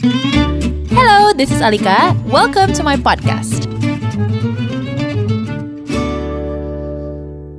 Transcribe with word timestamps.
Hello, 0.00 1.36
this 1.36 1.52
is 1.52 1.60
Alika. 1.60 2.16
Welcome 2.24 2.72
to 2.72 2.80
my 2.80 2.96
podcast. 2.96 3.68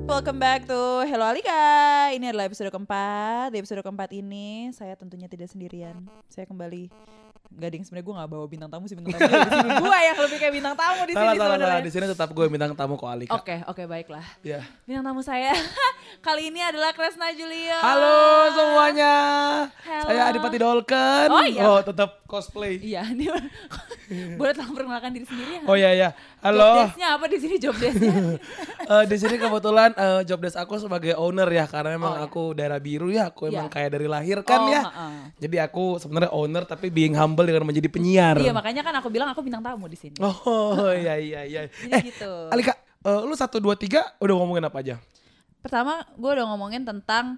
Welcome 0.09 0.41
back 0.41 0.65
to 0.65 1.05
Hello 1.05 1.29
Alika. 1.29 2.09
Ini 2.17 2.33
adalah 2.33 2.49
episode 2.49 2.73
keempat. 2.73 3.53
Di 3.53 3.61
episode 3.61 3.85
keempat 3.85 4.09
ini 4.17 4.73
saya 4.73 4.97
tentunya 4.97 5.29
tidak 5.29 5.53
sendirian. 5.53 6.09
Saya 6.33 6.49
kembali 6.49 6.89
Gak 7.51 7.67
ding 7.67 7.83
sebenarnya 7.83 8.05
gue 8.07 8.15
gak 8.15 8.29
bawa 8.31 8.45
bintang 8.47 8.69
tamu 8.71 8.87
sih 8.87 8.95
bintang 8.95 9.19
tamu 9.19 9.27
di 9.27 9.51
sini 9.51 9.69
gue 9.83 9.97
yang 9.99 10.17
lebih 10.23 10.37
kayak 10.39 10.53
bintang 10.55 10.75
tamu 10.79 11.01
di 11.03 11.13
sini 11.13 11.35
sebenarnya. 11.35 11.83
di 11.83 11.91
sini 11.91 12.05
tetap 12.07 12.29
gue 12.31 12.45
bintang 12.47 12.71
tamu 12.73 12.95
kok 12.95 13.11
Alika. 13.11 13.35
Oke 13.35 13.55
oke 13.67 13.83
baiklah. 13.85 14.23
Ya. 14.39 14.63
Bintang 14.87 15.11
tamu 15.11 15.19
saya 15.19 15.51
kali 16.25 16.47
ini 16.47 16.63
adalah 16.63 16.95
Kresna 16.95 17.27
Julio. 17.35 17.75
Halo 17.83 18.19
semuanya. 18.55 19.13
Halo. 19.83 20.07
Saya 20.07 20.21
Adipati 20.31 20.57
Dolken. 20.57 21.27
Oh, 21.27 21.43
iya. 21.43 21.61
Oh 21.67 21.79
tetap 21.83 22.23
cosplay. 22.23 22.79
Iya, 22.79 23.03
ini 23.11 23.27
boleh 24.39 24.55
tolong 24.55 24.71
perkenalkan 24.71 25.11
diri 25.11 25.27
sendiri 25.27 25.51
ya? 25.59 25.63
Oh 25.67 25.75
iya 25.75 25.91
iya. 25.91 26.09
Halo. 26.41 26.73
desk-nya 26.81 27.07
apa 27.13 27.25
di 27.29 27.37
sini 27.37 27.55
job 27.55 27.77
desk-nya? 27.77 28.13
Eh, 28.81 29.05
di 29.05 29.15
sini 29.15 29.37
kebetulan 29.37 29.93
eh, 29.93 30.25
job 30.25 30.41
desk 30.41 30.57
aku 30.57 30.75
sebagai 30.75 31.15
owner 31.15 31.47
ya 31.47 31.63
karena 31.63 31.95
memang 31.95 32.11
Oh, 32.11 32.17
iya. 32.17 32.27
aku 32.27 32.43
daerah 32.51 32.75
biru 32.75 33.07
ya. 33.07 33.29
Aku 33.29 33.47
emang 33.47 33.69
Iya. 33.69 33.71
kayak 33.71 33.89
dari 33.93 34.07
lahir 34.09 34.37
kan 34.41 34.59
Oh, 34.59 34.67
ya. 34.67 34.81
ha-ha. 34.83 35.07
Jadi 35.37 35.57
aku 35.57 35.95
sebenarnya 35.95 36.27
owner 36.29 36.65
tapi 36.65 36.89
being 36.89 37.13
humble 37.13 37.45
dengan 37.45 37.63
menjadi 37.63 37.87
penyiar. 37.87 38.35
Iya 38.35 38.51
makanya 38.51 38.81
kan 38.81 38.91
aku 38.93 39.07
bilang 39.07 39.29
aku 39.29 39.39
bintang 39.39 39.61
tamu 39.61 39.85
di 39.85 39.95
sini. 39.95 40.17
Oh 40.19 40.91
iya 40.97 41.15
iya 41.15 41.41
iya. 41.45 41.61
Jadi 41.71 41.93
Eh 41.93 42.01
gitu. 42.09 42.31
Alika, 42.49 42.73
eh, 42.99 43.21
lu 43.21 43.31
satu 43.31 43.61
dua 43.61 43.77
tiga 43.77 44.03
udah 44.17 44.35
ngomongin 44.35 44.65
apa 44.65 44.81
aja? 44.81 44.95
Pertama 45.61 46.03
gue 46.11 46.31
udah 46.33 46.45
ngomongin 46.51 46.81
tentang 46.83 47.37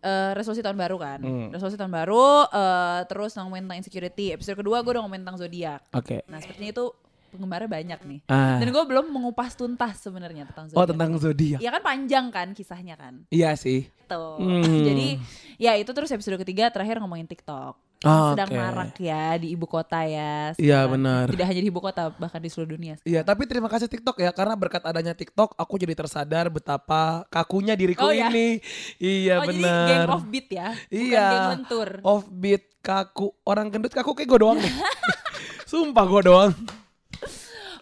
eh, 0.00 0.32
resolusi 0.34 0.60
tahun 0.60 0.76
baru 0.76 0.96
kan. 0.98 1.18
Hmm. 1.22 1.48
Resolusi 1.48 1.78
tahun 1.78 1.94
baru, 1.94 2.44
eh, 2.50 3.00
terus 3.06 3.30
ngomongin 3.36 3.64
tentang 3.64 3.78
insecurity. 3.78 4.34
Episode 4.34 4.58
kedua 4.58 4.82
gue 4.82 4.90
udah 4.90 5.00
ngomongin 5.00 5.22
tentang 5.24 5.38
zodiak. 5.38 5.80
Oke. 5.94 6.26
Nah 6.26 6.42
sepertinya 6.42 6.74
itu 6.74 6.92
penggemarnya 7.30 7.70
banyak 7.70 8.00
nih. 8.04 8.20
Ah. 8.26 8.58
Dan 8.58 8.68
gue 8.68 8.84
belum 8.84 9.06
mengupas 9.08 9.54
tuntas 9.54 9.96
sebenarnya 9.98 10.44
tentang 10.46 10.66
zodiak. 10.68 10.78
Oh 10.78 10.86
tentang 10.86 11.10
zodiak. 11.16 11.60
Ya 11.62 11.70
kan 11.70 11.80
panjang 11.80 12.26
kan 12.28 12.48
kisahnya 12.50 12.94
kan. 12.94 13.22
Iya 13.28 13.54
sih. 13.54 13.86
Tuh. 14.04 14.36
Hmm. 14.36 14.84
Jadi 14.90 15.16
ya 15.56 15.74
itu 15.74 15.90
terus 15.90 16.10
episode 16.10 16.36
ketiga 16.38 16.68
terakhir 16.68 16.98
ngomongin 16.98 17.24
TikTok. 17.24 17.78
Oh, 18.00 18.32
Sedang 18.32 18.48
oke. 18.48 18.56
marak 18.56 18.96
ya 18.96 19.36
di 19.36 19.52
ibu 19.52 19.68
kota 19.68 20.00
ya. 20.08 20.56
Iya, 20.56 20.88
benar. 20.88 21.28
Tidak 21.28 21.44
hanya 21.44 21.60
di 21.60 21.68
ibu 21.68 21.84
kota 21.84 22.08
bahkan 22.16 22.40
di 22.40 22.48
seluruh 22.48 22.72
dunia. 22.72 22.96
Iya, 23.04 23.20
tapi 23.20 23.44
terima 23.44 23.68
kasih 23.68 23.92
TikTok 23.92 24.16
ya 24.16 24.32
karena 24.32 24.56
berkat 24.56 24.80
adanya 24.88 25.12
TikTok 25.12 25.52
aku 25.52 25.76
jadi 25.76 25.92
tersadar 25.92 26.48
betapa 26.48 27.28
kakunya 27.28 27.76
diriku 27.76 28.08
Oh, 28.08 28.08
ya? 28.08 28.32
ini. 28.32 28.56
Iya 28.96 29.44
oh 29.44 29.44
jadi 29.44 29.60
benar. 29.60 29.84
geng 29.84 30.08
offbeat 30.16 30.46
ya? 30.48 30.68
Bukan 30.72 30.96
Iya. 30.96 31.26
geng 31.28 31.48
lentur. 31.52 31.88
Offbeat 32.00 32.62
kaku. 32.80 33.36
Orang 33.44 33.68
gendut 33.68 33.92
kaku 33.92 34.16
kayak 34.16 34.32
gue 34.32 34.40
doang 34.40 34.56
nih. 34.56 34.72
Sumpah 35.68 36.04
gue 36.08 36.22
doang. 36.24 36.52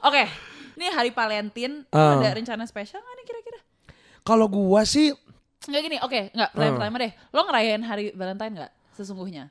Oke, 0.02 0.22
ini 0.78 0.86
hari 0.94 1.10
Valentine. 1.10 1.82
Lu 1.90 1.98
Ah. 1.98 2.18
Ada 2.18 2.38
rencana 2.38 2.64
spesial 2.64 3.02
nggak 3.02 3.14
nih 3.18 3.26
kira-kira? 3.26 3.60
Kalau 4.22 4.46
gua 4.46 4.86
sih 4.86 5.10
Nggak 5.68 5.82
gini, 5.84 5.96
oke, 6.00 6.20
nggak. 6.32 6.50
Pertanyaan 6.54 6.76
pertama 6.78 6.98
deh. 7.02 7.12
Lo 7.34 7.40
ngerayain 7.44 7.82
hari 7.84 8.04
Valentine 8.14 8.52
nggak 8.62 8.72
sesungguhnya? 8.94 9.44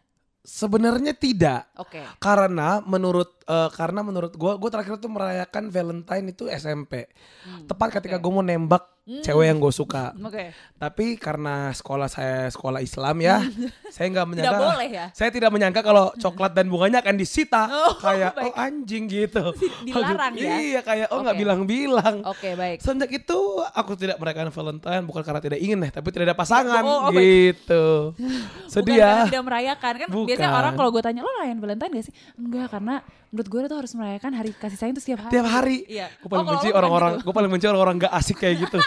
sebenarnya 0.48 1.12
tidak. 1.12 1.68
Oke. 1.76 2.00
Karena 2.24 2.80
menurut 2.80 3.44
eh, 3.44 3.70
karena 3.76 4.00
menurut 4.00 4.32
gua 4.40 4.56
gua 4.56 4.72
terakhir 4.72 4.96
tuh 5.04 5.12
merayakan 5.12 5.68
Valentine 5.68 6.32
itu 6.32 6.48
SMP. 6.48 7.12
Tepat 7.68 8.00
ketika 8.00 8.16
oke. 8.16 8.24
gue 8.24 8.32
mau 8.32 8.46
nembak 8.48 8.88
Hmm. 9.08 9.24
cewek 9.24 9.48
yang 9.48 9.58
gue 9.58 9.72
suka. 9.72 10.12
Oke. 10.20 10.52
Tapi 10.76 11.16
karena 11.16 11.72
sekolah 11.72 12.12
saya 12.12 12.52
sekolah 12.52 12.84
Islam 12.84 13.16
ya, 13.18 13.40
saya 13.96 14.12
nggak 14.12 14.28
menyangka. 14.28 14.52
Tidak 14.52 14.68
boleh 14.68 14.90
ya? 14.92 15.06
Saya 15.16 15.30
tidak 15.32 15.48
menyangka 15.48 15.80
kalau 15.80 16.12
coklat 16.14 16.52
dan 16.52 16.68
bunganya 16.68 17.00
akan 17.00 17.16
disita. 17.16 17.72
Oh, 17.72 17.96
kayak 18.04 18.36
baik. 18.36 18.52
oh 18.52 18.60
anjing 18.60 19.08
gitu. 19.08 19.56
Dilarang 19.88 20.36
ya? 20.36 20.60
Iya 20.60 20.82
kayak 20.84 21.08
oh 21.10 21.24
nggak 21.24 21.34
Oke. 21.34 21.42
bilang-bilang. 21.42 22.16
Oke, 22.28 22.50
baik. 22.54 22.84
Sejak 22.84 23.08
itu 23.08 23.40
aku 23.64 23.96
tidak 23.96 24.20
merayakan 24.20 24.52
Valentine 24.52 25.04
bukan 25.08 25.24
karena 25.24 25.40
tidak 25.40 25.60
ingin 25.64 25.80
nih, 25.80 25.92
tapi 25.96 26.08
tidak 26.12 26.26
ada 26.28 26.36
pasangan 26.36 26.84
Oh, 26.84 27.08
oh, 27.08 27.12
gitu. 27.16 28.12
Sedih 28.68 29.00
Bukan 29.00 29.08
ya. 29.08 29.24
tidak 29.32 29.44
merayakan 29.48 29.94
kan 29.96 30.08
biasanya 30.12 30.52
Bukan. 30.52 30.60
orang 30.60 30.74
kalau 30.76 30.90
gue 30.92 31.00
tanya 31.00 31.24
lo 31.24 31.32
rayain 31.40 31.56
Valentine 31.56 31.92
gak 31.96 32.06
sih? 32.12 32.14
Enggak 32.36 32.68
karena 32.76 33.00
menurut 33.28 33.48
gue 33.48 33.60
tuh 33.66 33.78
harus 33.80 33.92
merayakan 33.96 34.32
hari 34.36 34.52
kasih 34.52 34.76
sayang 34.76 34.92
itu 34.92 35.02
setiap 35.02 35.20
hari. 35.24 35.32
Tiap 35.32 35.48
hari. 35.48 35.78
Iya. 35.88 36.08
Gue 36.20 36.28
paling 36.28 36.44
Oh, 36.44 36.52
benci 36.52 36.70
orang-orang, 36.72 37.12
gitu. 37.16 37.24
gue 37.24 37.34
paling 37.34 37.52
benci 37.52 37.66
orang-orang 37.68 37.96
gak 38.04 38.14
asik 38.14 38.38
kayak 38.40 38.56
gitu. 38.68 38.78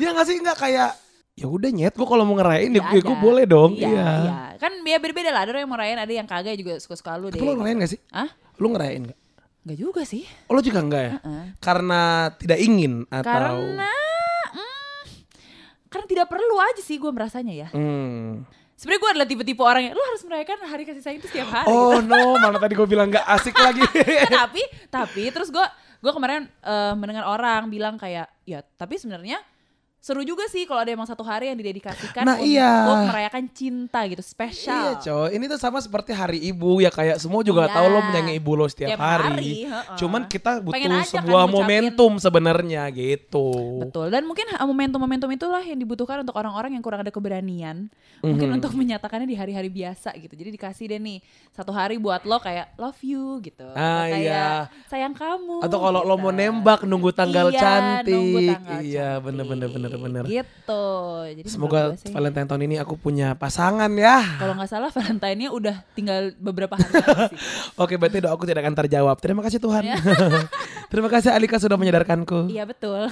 Iya 0.00 0.16
gak 0.16 0.26
sih 0.26 0.36
nggak 0.40 0.58
kayak 0.58 0.90
ya 1.36 1.46
udah 1.48 1.70
nyet 1.72 1.94
gue 1.96 2.04
kalau 2.04 2.24
mau 2.28 2.36
ngerayain 2.36 2.72
ya, 2.72 2.84
Ya 2.84 3.00
gue 3.00 3.16
boleh 3.16 3.44
dong. 3.44 3.76
Iya, 3.76 3.88
Iya. 3.88 4.04
iya. 4.04 4.34
Kan 4.60 4.72
ya 4.84 4.96
beda-beda 5.00 5.30
lah. 5.32 5.40
Ada 5.44 5.50
orang 5.56 5.62
yang 5.64 5.72
mau 5.72 5.80
rayain, 5.80 6.00
ada 6.00 6.12
yang 6.12 6.28
kagak 6.28 6.56
juga 6.56 6.76
suka-suka 6.80 7.16
lu 7.16 7.32
deh. 7.32 7.40
Tapi 7.40 7.44
lo 7.48 7.56
ngerayain 7.56 7.78
gak 7.80 7.92
sih? 7.96 8.00
Hah? 8.12 8.28
Lu 8.60 8.66
ngerayain 8.72 9.02
gak? 9.08 9.18
Enggak 9.60 9.78
juga 9.78 10.02
sih. 10.08 10.24
Oh, 10.48 10.56
lo 10.56 10.60
juga 10.60 10.80
enggak 10.80 11.02
ya? 11.04 11.12
Heeh. 11.20 11.44
Karena 11.60 12.00
tidak 12.36 12.58
ingin 12.60 13.04
atau 13.08 13.28
Karena 13.28 13.92
mm, 14.56 15.02
karena 15.90 16.06
tidak 16.06 16.26
perlu 16.30 16.56
aja 16.62 16.80
sih 16.80 16.96
gue 16.96 17.10
merasanya 17.12 17.54
ya. 17.66 17.68
Hmm. 17.74 18.46
Sebenarnya 18.78 19.00
gue 19.04 19.10
adalah 19.12 19.28
tipe-tipe 19.28 19.60
orang 19.60 19.82
yang 19.84 19.92
lu 19.92 20.00
harus 20.00 20.24
merayakan 20.24 20.64
hari 20.64 20.88
kasih 20.88 21.04
sayang 21.04 21.20
itu 21.20 21.28
setiap 21.28 21.52
hari. 21.52 21.68
Oh 21.68 22.00
no, 22.00 22.40
mana 22.40 22.56
tadi 22.56 22.72
gue 22.72 22.88
bilang 22.88 23.12
gak 23.12 23.26
asik 23.36 23.52
lagi. 23.52 23.84
Tapi 24.40 24.62
tapi 24.88 25.28
terus 25.28 25.52
gue 25.52 25.66
gue 26.00 26.12
kemarin 26.12 26.48
eh, 26.64 26.94
mendengar 26.96 27.28
orang 27.28 27.68
bilang 27.68 28.00
kayak 28.00 28.28
ya 28.48 28.64
tapi 28.76 28.96
sebenarnya 28.96 29.40
seru 30.00 30.24
juga 30.24 30.48
sih 30.48 30.64
kalau 30.64 30.80
ada 30.80 30.88
emang 30.88 31.04
satu 31.04 31.20
hari 31.20 31.46
yang 31.46 31.56
didedikasikan 31.56 32.24
Nah, 32.24 32.34
untuk 32.34 32.48
iya. 32.48 32.72
merayakan 33.04 33.44
cinta 33.46 34.00
gitu 34.04 34.18
Iya 34.18 34.26
spesial. 34.26 34.96
coy, 34.96 35.28
ini 35.30 35.44
tuh 35.44 35.56
sama 35.56 35.76
seperti 35.76 36.10
hari 36.10 36.40
ibu 36.42 36.80
ya 36.80 36.88
kayak 36.88 37.16
semua 37.16 37.40
juga 37.40 37.68
Iya. 37.68 37.74
tahu 37.74 37.86
lo 37.86 38.00
menyayangi 38.02 38.32
ibu 38.34 38.52
lo 38.54 38.64
setiap, 38.64 38.90
Tiap 38.90 38.98
hari, 38.98 39.28
hari. 39.28 39.52
heeh. 39.66 39.96
Cuman 39.96 40.24
kita 40.24 40.50
butuh 40.58 40.80
kan 40.80 41.04
sebuah 41.04 41.44
ngucapin. 41.44 41.52
momentum 41.52 42.12
sebenarnya 42.16 42.82
gitu. 42.88 43.48
Betul. 43.78 44.08
Dan 44.08 44.24
mungkin 44.24 44.48
momentum-momentum 44.50 45.28
itulah 45.30 45.60
yang 45.60 45.76
dibutuhkan 45.76 46.20
untuk 46.20 46.32
orang-orang 46.34 46.72
yang 46.72 46.82
kurang 46.82 47.00
ada 47.00 47.10
keberanian. 47.10 47.92
Mungkin 48.20 48.48
Mhm. 48.48 48.56
untuk 48.56 48.72
menyatakannya 48.72 49.24
di 49.24 49.36
hari-hari 49.36 49.68
biasa 49.68 50.16
gitu. 50.16 50.32
Jadi 50.32 50.48
dikasih 50.50 50.88
deh 50.88 50.98
nih 50.98 51.20
satu 51.50 51.70
hari 51.70 51.96
buat 51.96 52.24
lo 52.24 52.36
kayak 52.36 52.72
love 52.74 53.00
you 53.00 53.36
gitu. 53.40 53.68
Ah, 53.70 54.04
Atau 54.04 54.16
kayak 54.16 54.24
iya. 54.24 54.48
sayang 54.88 55.12
kamu. 55.12 55.60
Atau 55.60 55.76
kalau 55.76 56.00
lo 56.00 56.16
gitu. 56.16 56.22
mau 56.22 56.32
nembak 56.32 56.80
nunggu 56.82 57.12
tanggal 57.12 57.48
Iya, 57.48 57.60
cantik. 57.60 58.12
nunggu 58.12 58.38
tanggal 58.48 58.80
iya, 58.80 59.08
cantik. 59.20 59.24
bener 59.70 59.89
bener 59.90 59.98
bener 59.98 60.22
bener. 60.22 60.24
Gitu. 60.30 60.84
Jadi 61.34 61.48
Semoga 61.48 61.80
sih, 61.94 62.08
Valentine 62.08 62.46
tahun 62.46 62.62
ini 62.64 62.76
aku 62.76 62.94
punya 62.94 63.34
pasangan 63.34 63.90
ya. 63.92 64.22
kalau 64.38 64.54
nggak 64.54 64.70
salah 64.70 64.88
Valentine-nya 64.88 65.50
udah 65.50 65.76
tinggal 65.92 66.30
beberapa 66.36 66.74
hari 66.74 66.86
lagi 66.88 67.26
sih. 67.34 67.38
Oke, 67.74 67.94
berarti 67.94 68.18
doaku 68.18 68.44
tidak 68.44 68.62
akan 68.62 68.76
terjawab. 68.76 69.16
Terima 69.16 69.40
kasih 69.40 69.58
Tuhan. 69.58 69.82
Ya. 69.84 69.96
Terima 70.92 71.06
kasih 71.06 71.30
Alika 71.30 71.56
sudah 71.56 71.74
menyadarkanku. 71.74 72.46
Iya 72.46 72.62
betul. 72.64 73.10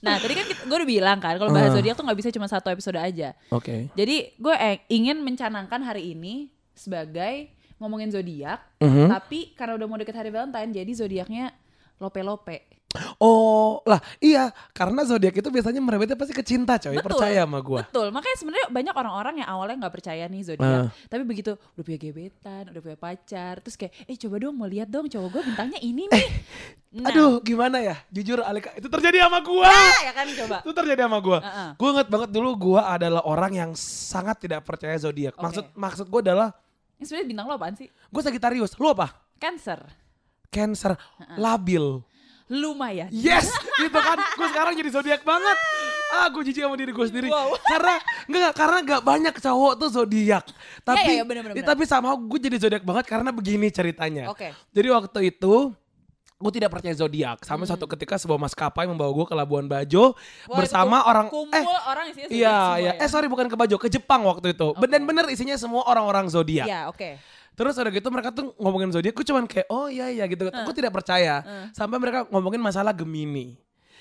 Nah 0.00 0.14
tadi 0.16 0.34
kan 0.34 0.44
gue 0.44 0.76
udah 0.76 0.90
bilang 0.90 1.16
kan 1.16 1.34
kalau 1.34 1.48
bahas 1.48 1.72
Ah. 1.72 1.74
zodiak 1.74 1.94
tuh 1.94 2.04
nggak 2.04 2.18
bisa 2.18 2.28
cuma 2.28 2.44
satu 2.44 2.68
episode 2.68 2.96
aja. 2.96 3.32
Oke. 3.48 3.88
Jadi 3.92 4.34
gue 4.34 4.54
eh, 4.54 4.84
ingin 4.88 5.18
mencanangkan 5.18 5.80
hari 5.80 6.12
ini 6.12 6.52
sebagai 6.72 7.48
ngomongin 7.74 8.08
zodiak, 8.08 8.60
Mhm. 8.78 9.08
tapi 9.08 9.52
karena 9.52 9.74
udah 9.74 9.86
mau 9.86 9.96
deket 9.96 10.14
hari 10.14 10.28
Valentine, 10.28 10.70
jadi 10.72 10.92
zodiaknya 10.94 11.44
lope-lope. 11.96 12.83
Oh, 13.16 13.78
lah 13.84 13.98
iya, 14.18 14.50
karena 14.70 15.02
zodiak 15.02 15.34
itu 15.34 15.46
biasanya 15.46 15.78
merebetnya 15.78 16.14
pasti 16.14 16.32
ke 16.32 16.42
cinta, 16.42 16.76
coy. 16.76 16.94
Betul. 16.94 17.06
Percaya 17.14 17.42
sama 17.44 17.58
gua. 17.60 17.86
Betul, 17.86 18.08
makanya 18.10 18.36
sebenarnya 18.36 18.66
banyak 18.68 18.94
orang-orang 18.94 19.34
yang 19.42 19.48
awalnya 19.48 19.76
nggak 19.86 19.94
percaya 19.94 20.24
nih 20.26 20.40
Ah. 20.40 20.46
zodiak, 20.50 20.80
tapi 21.06 21.22
begitu 21.22 21.52
udah 21.54 21.84
punya 21.84 21.98
gebetan, 21.98 22.62
udah 22.70 22.80
punya 22.80 22.98
pacar, 22.98 23.62
terus 23.62 23.74
kayak, 23.74 23.94
eh 24.04 24.16
coba 24.16 24.34
dong 24.38 24.54
mau 24.54 24.66
lihat 24.66 24.88
dong 24.88 25.06
cowok 25.06 25.28
gue 25.30 25.42
bintangnya 25.46 25.78
ini 25.78 26.06
nih. 26.08 26.26
Nah, 26.94 27.10
Aduh, 27.10 27.42
gimana 27.42 27.82
ya? 27.82 27.98
Jujur 28.06 28.38
Alika, 28.38 28.70
itu 28.72 28.86
terjadi 28.86 29.26
sama 29.26 29.42
gua. 29.42 29.66
ya 29.98 30.14
kan 30.14 30.26
coba. 30.30 30.56
Itu 30.62 30.70
terjadi 30.70 31.00
sama 31.04 31.18
gua. 31.18 31.38
Heeh. 31.42 31.68
Gua 31.74 31.88
inget 31.90 32.06
banget 32.06 32.30
dulu 32.30 32.50
gua 32.54 32.94
adalah 32.94 33.26
orang 33.26 33.50
yang 33.50 33.70
sangat 33.74 34.38
tidak 34.38 34.62
percaya 34.62 34.94
zodiak. 34.94 35.34
Oke. 35.34 35.42
Maksud 35.42 35.64
maksud 35.74 36.06
gua 36.06 36.22
adalah 36.22 36.48
sebenarnya 36.96 37.26
bintang 37.26 37.46
lo 37.50 37.58
apaan 37.58 37.74
sih? 37.74 37.90
gua 38.08 38.22
Sagittarius. 38.22 38.78
Lu 38.78 38.86
apa? 38.86 39.10
Cancer. 39.42 39.82
Cancer, 40.46 40.94
labil. 41.34 41.98
Lumayan. 42.52 43.08
Yes, 43.08 43.48
gitu 43.84 43.96
kan. 43.96 44.18
Gue 44.36 44.46
sekarang 44.52 44.72
jadi 44.76 44.90
zodiak 44.92 45.22
banget. 45.24 45.56
Ah, 46.12 46.28
gue 46.28 46.42
jijik 46.44 46.62
sama 46.62 46.76
diri 46.76 46.92
gue 46.92 47.06
sendiri. 47.08 47.28
Wow. 47.32 47.56
Karena 47.64 47.94
enggak 48.28 48.52
karena 48.52 48.78
enggak 48.84 49.02
banyak 49.02 49.34
cowok 49.40 49.72
tuh 49.80 49.88
zodiak. 49.88 50.44
Tapi 50.84 51.08
iya, 51.08 51.14
iya, 51.20 51.24
bener, 51.24 51.42
bener, 51.42 51.54
bener. 51.56 51.66
tapi 51.66 51.82
sama 51.88 52.12
gue 52.12 52.38
jadi 52.38 52.56
zodiak 52.60 52.84
banget 52.84 53.04
karena 53.08 53.32
begini 53.32 53.72
ceritanya. 53.72 54.28
Oke. 54.28 54.52
Jadi 54.76 54.88
waktu 54.92 55.20
itu 55.32 55.72
gue 56.34 56.52
tidak 56.52 56.70
percaya 56.76 56.92
zodiak. 56.92 57.40
Hmm. 57.40 57.48
Sampai 57.48 57.64
suatu 57.64 57.88
ketika 57.88 58.20
sebuah 58.20 58.36
maskapai 58.36 58.84
membawa 58.84 59.08
gue 59.08 59.24
ke 59.24 59.34
Labuan 59.34 59.64
Bajo 59.64 60.12
Wah, 60.12 60.56
bersama 60.60 61.00
itu 61.00 61.08
orang 61.08 61.26
kumpul 61.32 61.56
eh 61.56 61.64
orang 61.88 62.04
isinya 62.12 62.26
Iya, 62.28 62.58
iya. 62.76 62.92
ya? 63.00 63.02
Eh 63.02 63.08
sorry 63.08 63.26
bukan 63.32 63.48
ke 63.48 63.56
Bajo, 63.56 63.80
ke 63.80 63.88
Jepang 63.88 64.20
waktu 64.28 64.52
itu. 64.52 64.76
Oke. 64.76 64.84
Bener-bener 64.84 65.32
isinya 65.32 65.56
semua 65.56 65.88
orang-orang 65.88 66.28
zodiak. 66.28 66.68
Iya, 66.68 66.92
oke. 66.92 67.16
Terus 67.54 67.74
udah 67.74 67.88
gitu 67.88 68.08
mereka 68.08 68.30
tuh 68.30 68.50
ngomongin 68.56 68.90
zodiak, 68.90 69.12
gue 69.12 69.22
cuman 69.24 69.46
kayak 69.46 69.66
oh 69.68 69.86
iya 69.86 70.10
iya 70.10 70.24
gitu. 70.24 70.46
Gue 70.46 70.74
tidak 70.74 70.90
percaya. 70.92 71.40
Sampai 71.70 71.96
mereka 71.96 72.26
ngomongin 72.28 72.58
masalah 72.58 72.90
Gemini. 72.90 73.54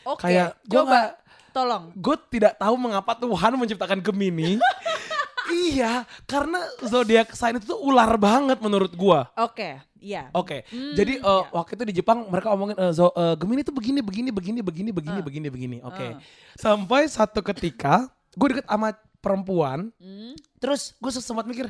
Oke. 0.03 0.25
Kayak 0.25 0.57
gua 0.63 0.73
coba 0.75 0.89
nggak- 0.89 1.13
tolong. 1.49 1.83
Gue 1.93 2.15
tidak 2.29 2.53
tahu 2.55 2.75
mengapa 2.75 3.13
Tuhan 3.13 3.51
menciptakan 3.55 3.99
Gemini. 3.99 4.57
iya, 5.69 6.03
karena 6.23 6.57
zodiak 6.81 7.31
sign 7.31 7.59
itu 7.59 7.67
tuh 7.67 7.79
ular 7.79 8.15
banget 8.15 8.57
menurut 8.57 8.89
gua. 8.91 9.27
Oke, 9.37 9.77
iya. 9.97 10.31
Oke, 10.31 10.63
Hmm, 10.65 10.95
jadi 10.95 11.19
eh, 11.19 11.21
iya. 11.21 11.51
waktu 11.51 11.75
itu 11.75 11.83
di 11.85 11.93
Jepang 11.95 12.25
mereka 12.25 12.49
omongin 12.49 12.75
eh, 12.75 12.91
zo- 12.91 13.13
eh, 13.13 13.35
Gemini 13.35 13.61
tuh 13.61 13.71
begini, 13.71 13.99
begini, 13.99 14.29
begini, 14.31 14.59
begini, 14.59 14.89
begini, 14.89 15.19
begini, 15.21 15.47
begini. 15.47 15.77
Oke, 15.83 16.15
Ah. 16.15 16.19
sampai 16.55 17.05
satu 17.05 17.43
ketika 17.43 18.07
gue 18.33 18.47
deket 18.49 18.65
sama 18.65 18.95
perempuan, 19.19 19.91
Hmm, 19.95 20.33
terus 20.57 20.95
gue 20.97 21.11
sempat 21.13 21.43
mikir, 21.43 21.69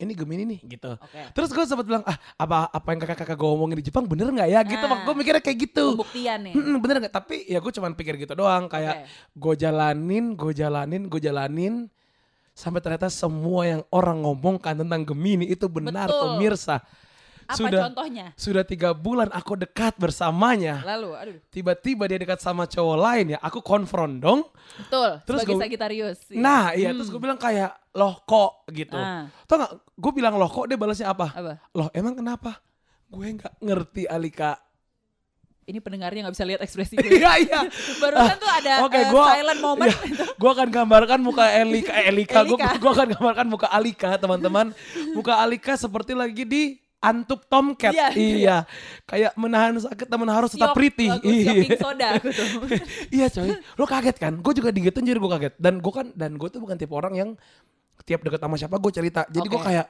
ini 0.00 0.12
Gemini 0.16 0.42
nih 0.48 0.60
gitu. 0.64 0.96
Oke. 0.96 1.20
Terus 1.36 1.48
gue 1.52 1.64
sempat 1.68 1.84
bilang, 1.84 2.02
ah 2.02 2.16
apa 2.34 2.66
apa 2.66 2.88
yang 2.90 3.00
kakak-kakak 3.04 3.36
gue 3.36 3.50
omongin 3.52 3.76
di 3.78 3.86
Jepang 3.86 4.08
bener 4.08 4.32
nggak 4.32 4.48
ya? 4.48 4.60
Gitu, 4.64 4.84
Ah. 4.84 5.04
gue 5.04 5.14
mikirnya 5.14 5.44
kayak 5.44 5.58
gitu. 5.68 5.84
Pembuktian 5.94 6.38
nih. 6.48 6.52
Mm-mm, 6.56 6.76
bener 6.80 6.96
nggak? 7.04 7.14
Tapi 7.14 7.44
ya 7.44 7.60
gue 7.60 7.72
cuman 7.72 7.92
pikir 7.92 8.16
gitu 8.16 8.32
doang, 8.32 8.66
kayak 8.66 9.04
gue 9.30 9.54
jalanin, 9.54 10.32
gue 10.32 10.52
jalanin, 10.52 11.02
gue 11.06 11.20
jalanin. 11.20 11.74
Sampai 12.50 12.82
ternyata 12.82 13.08
semua 13.08 13.64
yang 13.64 13.82
orang 13.88 14.20
ngomongkan 14.20 14.76
tentang 14.76 15.04
Gemini 15.06 15.48
itu 15.48 15.64
benar 15.68 16.10
Betul. 16.10 16.36
pemirsa. 16.36 16.82
Apa 17.50 17.58
sudah 17.58 17.80
contohnya? 17.84 18.26
sudah 18.34 18.62
tiga 18.62 18.90
bulan 18.90 19.26
aku 19.28 19.54
dekat 19.54 19.94
bersamanya. 19.96 20.86
Lalu, 20.86 21.10
aduh. 21.12 21.36
Tiba-tiba 21.48 22.06
dia 22.06 22.16
dekat 22.16 22.38
sama 22.38 22.64
cowok 22.64 22.96
lain 22.96 23.26
ya. 23.34 23.38
Aku 23.40 23.58
konfront 23.58 24.16
dong. 24.16 24.46
Betul. 24.76 25.18
Terus 25.24 25.38
sebagai 25.40 25.54
gua- 25.54 25.62
Sagittarius. 25.66 26.18
iya. 26.26 26.38
Nah 26.38 26.64
iya 26.72 26.90
terus 26.90 27.08
gue 27.08 27.18
bilang 27.18 27.36
kayak 27.36 27.74
loh 27.90 28.22
kok 28.22 28.70
gitu. 28.70 28.94
Ah. 28.94 29.26
Tau 29.44 29.58
gak 29.58 29.72
gue 29.76 30.12
bilang 30.12 30.34
loh 30.34 30.46
kok 30.46 30.64
dia 30.64 30.74
balasnya 30.74 31.10
apa? 31.10 31.28
Apa? 31.30 31.58
Loh 31.72 31.90
emang 31.90 32.14
kenapa? 32.14 32.62
Gue 33.06 33.26
nggak 33.32 33.58
ngerti 33.58 34.06
Alika. 34.06 34.54
Ini 35.62 35.78
pendengarnya 35.78 36.26
nggak 36.26 36.34
bisa 36.34 36.42
lihat 36.44 36.60
ekspresi 36.60 36.98
gue. 36.98 37.14
Iya 37.14 37.30
iya. 37.40 37.60
Barusan 37.96 38.36
tuh 38.36 38.50
ada 38.50 38.72
Oke, 38.86 38.96
eh, 38.96 39.06
gua 39.06 39.26
silent 39.32 39.60
moment. 39.60 39.86
iya, 39.86 39.94
gua 40.34 40.50
akan 40.52 40.68
gambarkan 40.68 41.18
muka 41.20 41.44
Elika, 41.46 41.92
eh, 41.94 42.10
Elika. 42.10 42.42
Elika. 42.42 42.74
gua 42.78 42.90
akan 42.92 43.08
gambarkan 43.08 43.46
muka 43.46 43.68
Alika, 43.68 44.10
teman-teman. 44.16 44.74
Muka 45.14 45.38
Alika 45.38 45.74
seperti 45.74 46.10
lagi 46.10 46.42
di 46.42 46.79
antuk 47.00 47.48
tomcat. 47.48 47.92
Iya, 47.96 48.08
iya. 48.12 48.56
Kayak 49.08 49.32
menahan 49.34 49.72
sakit 49.80 50.06
teman 50.06 50.28
harus 50.28 50.52
tetap 50.52 50.76
pretty. 50.76 51.08
Iya. 51.24 51.50
Siok 51.50 51.56
king 51.64 51.80
soda 51.80 52.06
aku 52.20 52.28
tuh. 52.28 52.46
iya 53.16 53.26
coy. 53.32 53.50
Lo 53.80 53.84
kaget 53.88 54.16
kan? 54.20 54.32
Gue 54.38 54.52
juga 54.52 54.68
digituin 54.70 55.08
jadi 55.08 55.16
gue 55.16 55.30
kaget. 55.32 55.54
Dan 55.56 55.80
gue 55.80 55.92
kan 55.92 56.06
dan 56.12 56.36
gue 56.36 56.48
tuh 56.52 56.60
bukan 56.60 56.76
tipe 56.76 56.92
orang 56.92 57.16
yang 57.16 57.30
tiap 58.04 58.20
deket 58.20 58.40
sama 58.40 58.60
siapa 58.60 58.76
gue 58.76 58.92
cerita. 58.92 59.24
Jadi 59.32 59.46
gue 59.48 59.60
Oke. 59.60 59.66
kayak 59.72 59.86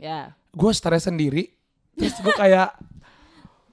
ya. 0.00 0.32
gue 0.32 0.70
stres 0.72 1.04
sendiri. 1.04 1.52
Terus 1.96 2.16
gue 2.24 2.34
kayak 2.34 2.72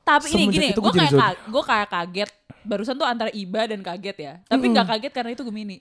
Tapi 0.03 0.27
ini 0.35 0.51
gini, 0.51 0.68
gue 0.75 0.91
kayak 0.91 1.47
gue 1.47 1.63
kayak 1.63 1.88
kaget. 1.88 2.31
Barusan 2.68 2.95
tuh 3.00 3.07
antara 3.07 3.31
iba 3.31 3.63
dan 3.63 3.80
kaget 3.80 4.18
ya. 4.19 4.33
Tapi 4.51 4.65
nggak 4.68 4.88
kaget 4.91 5.12
karena 5.15 5.31
itu 5.31 5.44
Gemini. 5.47 5.80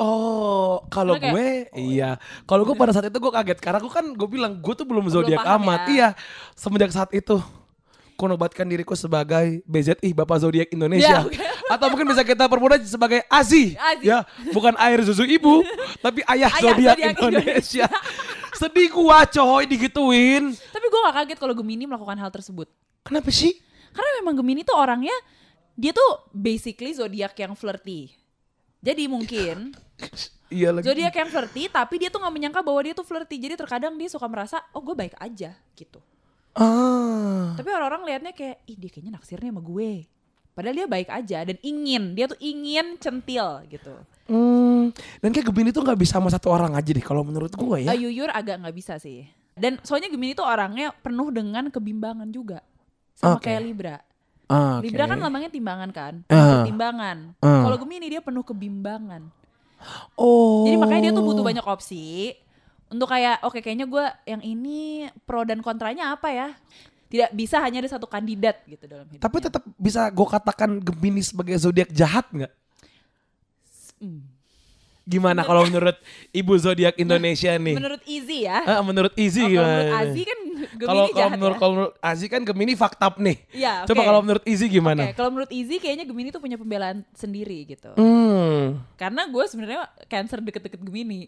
Oh, 0.00 0.80
kalau 0.88 1.20
Karena 1.20 1.28
kayak, 1.28 1.36
gue 1.36 1.48
iya. 1.76 2.10
Kalau 2.48 2.64
gue 2.64 2.72
pada 2.72 2.96
saat 2.96 3.12
itu 3.12 3.20
gue 3.20 3.32
kaget 3.36 3.60
karena 3.60 3.84
gue 3.84 3.92
kan 3.92 4.06
gue 4.16 4.28
bilang 4.32 4.56
gue 4.56 4.72
tuh 4.72 4.88
belum 4.88 5.12
zodiak 5.12 5.44
amat. 5.60 5.84
ya. 5.84 5.88
Iya. 5.92 6.08
Semenjak 6.56 6.88
saat 6.88 7.12
itu 7.12 7.36
ku 8.16 8.28
nobatkan 8.28 8.68
diriku 8.68 8.92
sebagai 8.92 9.64
BZI 9.64 10.12
Bapak 10.12 10.44
Zodiak 10.44 10.68
Indonesia. 10.72 11.24
Ya. 11.28 11.52
Atau 11.72 11.88
mungkin 11.88 12.12
bisa 12.12 12.20
kita 12.20 12.44
permudah 12.48 12.76
sebagai 12.84 13.24
Azi. 13.32 13.76
Azi. 13.80 14.12
Ya, 14.12 14.28
bukan 14.52 14.76
air 14.76 15.00
susu 15.04 15.24
ibu, 15.24 15.64
tapi 16.04 16.20
ayah, 16.28 16.52
Ayah 16.52 16.60
zodiak 16.60 16.96
zodiak 17.00 17.16
Indonesia. 17.16 17.86
Sedih 18.52 18.92
gua 18.92 19.24
coy 19.24 19.64
digituin. 19.64 20.52
Tapi 20.52 20.86
gue 20.92 21.00
gak 21.08 21.16
kaget 21.24 21.38
kalau 21.40 21.56
Gemini 21.56 21.88
melakukan 21.88 22.20
hal 22.20 22.28
tersebut. 22.28 22.68
Kenapa 23.08 23.32
sih? 23.32 23.56
Karena 23.96 24.20
memang 24.20 24.36
Gemini 24.36 24.68
tuh 24.68 24.76
orangnya 24.76 25.16
dia 25.80 25.96
tuh 25.96 26.28
basically 26.36 26.92
zodiak 26.92 27.32
yang 27.40 27.56
flirty. 27.56 28.12
Jadi 28.84 29.08
mungkin 29.08 29.72
Iya 30.50 30.74
lagi. 30.74 30.82
zodiak 30.82 31.14
yang 31.14 31.30
flirty 31.30 31.70
tapi 31.70 31.94
dia 32.02 32.10
tuh 32.10 32.18
nggak 32.18 32.34
menyangka 32.34 32.60
bahwa 32.60 32.80
dia 32.82 32.90
tuh 32.90 33.06
flirty. 33.06 33.38
Jadi 33.38 33.54
terkadang 33.54 33.94
dia 33.94 34.10
suka 34.10 34.26
merasa 34.26 34.58
oh 34.74 34.82
gue 34.82 34.98
baik 34.98 35.14
aja 35.14 35.54
gitu. 35.78 36.02
Ah. 36.58 37.54
Tapi 37.54 37.70
orang-orang 37.70 38.02
liatnya 38.10 38.34
kayak 38.34 38.66
ih 38.66 38.74
dia 38.74 38.90
kayaknya 38.90 39.12
naksir 39.14 39.38
nih 39.38 39.54
sama 39.54 39.62
gue. 39.62 39.90
Padahal 40.50 40.74
dia 40.74 40.88
baik 40.90 41.08
aja 41.08 41.38
dan 41.46 41.56
ingin, 41.62 42.18
dia 42.18 42.26
tuh 42.26 42.36
ingin 42.42 42.98
centil 42.98 43.62
gitu. 43.70 43.94
Hmm, 44.26 44.90
dan 45.22 45.30
kayak 45.30 45.46
Gemini 45.46 45.70
tuh 45.70 45.86
nggak 45.86 45.96
bisa 45.96 46.18
sama 46.18 46.26
satu 46.26 46.50
orang 46.50 46.74
aja 46.74 46.90
deh 46.90 47.00
kalau 47.00 47.22
menurut 47.22 47.54
gue 47.54 47.86
ya. 47.86 47.94
Eh, 47.94 48.02
Yuyur 48.02 48.28
agak 48.28 48.58
nggak 48.58 48.74
bisa 48.74 48.98
sih. 48.98 49.24
Dan 49.54 49.78
soalnya 49.86 50.10
Gemini 50.10 50.34
tuh 50.34 50.44
orangnya 50.44 50.90
penuh 50.90 51.30
dengan 51.30 51.70
kebimbangan 51.70 52.26
juga. 52.34 52.60
Sama 53.14 53.38
Oke. 53.38 53.46
kayak 53.46 53.62
Libra. 53.62 53.96
Ah, 54.50 54.82
oke. 54.82 54.90
Libra 54.90 55.06
kan 55.06 55.22
lambangnya 55.22 55.54
timbangan 55.54 55.90
kan, 55.94 56.14
Ah. 56.26 56.66
timbangan. 56.66 57.38
Ah. 57.38 57.70
Kalau 57.70 57.78
Gemini 57.78 58.10
dia 58.10 58.18
penuh 58.18 58.42
kebimbangan. 58.42 59.30
Oh. 60.14 60.64
Jadi 60.68 60.76
makanya 60.78 61.02
dia 61.10 61.12
tuh 61.16 61.24
butuh 61.26 61.44
banyak 61.44 61.66
opsi 61.66 62.34
untuk 62.90 63.06
kayak 63.06 63.42
oke 63.46 63.62
kayaknya 63.62 63.86
gue 63.86 64.04
yang 64.26 64.42
ini 64.42 65.06
pro 65.26 65.42
dan 65.42 65.62
kontranya 65.62 66.14
apa 66.14 66.30
ya? 66.30 66.48
Tidak 67.10 67.34
bisa 67.34 67.58
hanya 67.58 67.82
ada 67.82 67.90
satu 67.90 68.06
kandidat 68.06 68.62
gitu 68.70 68.86
dalam 68.86 69.06
hidup. 69.10 69.22
Tapi 69.22 69.36
tetap 69.42 69.62
bisa 69.74 70.06
gue 70.10 70.26
katakan 70.30 70.78
Gemini 70.78 71.22
sebagai 71.26 71.58
zodiak 71.58 71.90
jahat 71.90 72.26
nggak? 72.30 72.52
Hmm. 73.98 74.29
Gimana 75.10 75.42
kalau 75.42 75.66
menurut 75.66 75.98
Ibu 76.30 76.54
zodiak 76.56 76.94
Indonesia 76.96 77.50
nih? 77.52 77.74
menurut 77.74 78.02
Easy 78.06 78.46
ya. 78.46 78.62
Ah, 78.62 78.78
menurut 78.80 79.10
Izzy 79.12 79.42
Oh, 79.42 79.50
kalau 79.50 79.50
gimana? 79.50 79.74
menurut? 79.74 79.98
Azi 79.98 80.22
kan 80.22 80.38
Gemini 80.70 80.78
Kalau 80.80 81.02
kalau 81.02 81.18
jahat 81.18 81.32
menurut 81.32 81.50
ya. 81.50 81.58
kalau 81.58 81.72
menurut 81.74 81.94
Azi 82.00 82.26
kan 82.26 82.40
Gemini 82.40 82.72
fakta 82.72 83.06
nih. 83.18 83.36
Iya, 83.50 83.74
Coba 83.84 84.00
oke. 84.00 84.06
kalau 84.06 84.20
menurut 84.22 84.44
Izzy 84.44 84.66
gimana? 84.68 85.02
Oke, 85.02 85.14
kalau 85.14 85.30
menurut 85.30 85.50
Easy 85.50 85.76
kayaknya 85.76 86.04
Gemini 86.04 86.28
tuh 86.30 86.38
punya 86.38 86.54
pembelaan 86.54 87.02
sendiri 87.12 87.58
gitu. 87.66 87.90
Hmm. 87.92 88.78
Karena 88.94 89.26
gue 89.26 89.44
sebenarnya 89.44 89.80
Cancer 90.06 90.38
deket-deket 90.38 90.78
Gemini. 90.78 91.26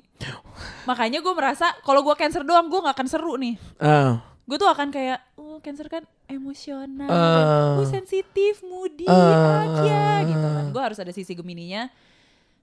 Makanya 0.85 1.19
gue 1.19 1.33
merasa 1.33 1.75
kalau 1.81 2.01
gue 2.01 2.15
Cancer 2.15 2.43
doang 2.43 2.67
gue 2.67 2.79
nggak 2.79 2.95
akan 2.95 3.09
seru 3.09 3.35
nih. 3.35 3.59
Ah. 3.77 4.23
Gue 4.43 4.57
tuh 4.57 4.67
akan 4.67 4.91
kayak, 4.91 5.19
oh 5.35 5.59
Cancer 5.59 5.87
kan 5.87 6.03
emosional, 6.27 7.07
Ah. 7.07 7.79
oh 7.79 7.87
sensitif, 7.87 8.59
moody 8.61 9.07
Ah. 9.07 9.63
aja 9.65 10.03
gitu 10.25 10.47
kan. 10.49 10.65
Gue 10.69 10.83
harus 10.83 10.99
ada 10.99 11.11
sisi 11.11 11.33
Gemininya 11.33 11.91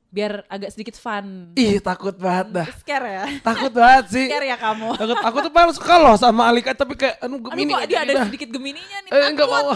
biar 0.09 0.41
agak 0.45 0.69
sedikit 0.69 0.95
fun. 0.95 1.53
Ih 1.53 1.77
takut 1.77 2.13
banget 2.13 2.47
dah. 2.51 2.67
Scare 2.75 3.07
ya? 3.07 3.25
Takut 3.39 3.69
banget 3.69 4.05
sih. 4.09 4.25
Scare 4.25 4.47
ya 4.47 4.57
kamu? 4.57 4.97
Takut 4.97 5.17
aku 5.19 5.37
tuh 5.39 5.51
paling 5.51 5.69
suka 5.71 5.95
loh 5.95 6.15
sama 6.15 6.49
Alika 6.49 6.73
tapi 6.73 6.93
kayak 6.93 7.21
anu 7.21 7.37
Aduh 7.37 7.45
Gemini 7.47 7.69
kok 7.69 7.77
nggak 7.77 7.87
dia 7.87 7.99
ada 7.99 8.11
dah. 8.11 8.25
sedikit 8.25 8.49
Gemininya 8.49 8.97
nih. 8.99 9.11
Eh 9.11 9.27
enggak 9.29 9.47
mau. 9.47 9.69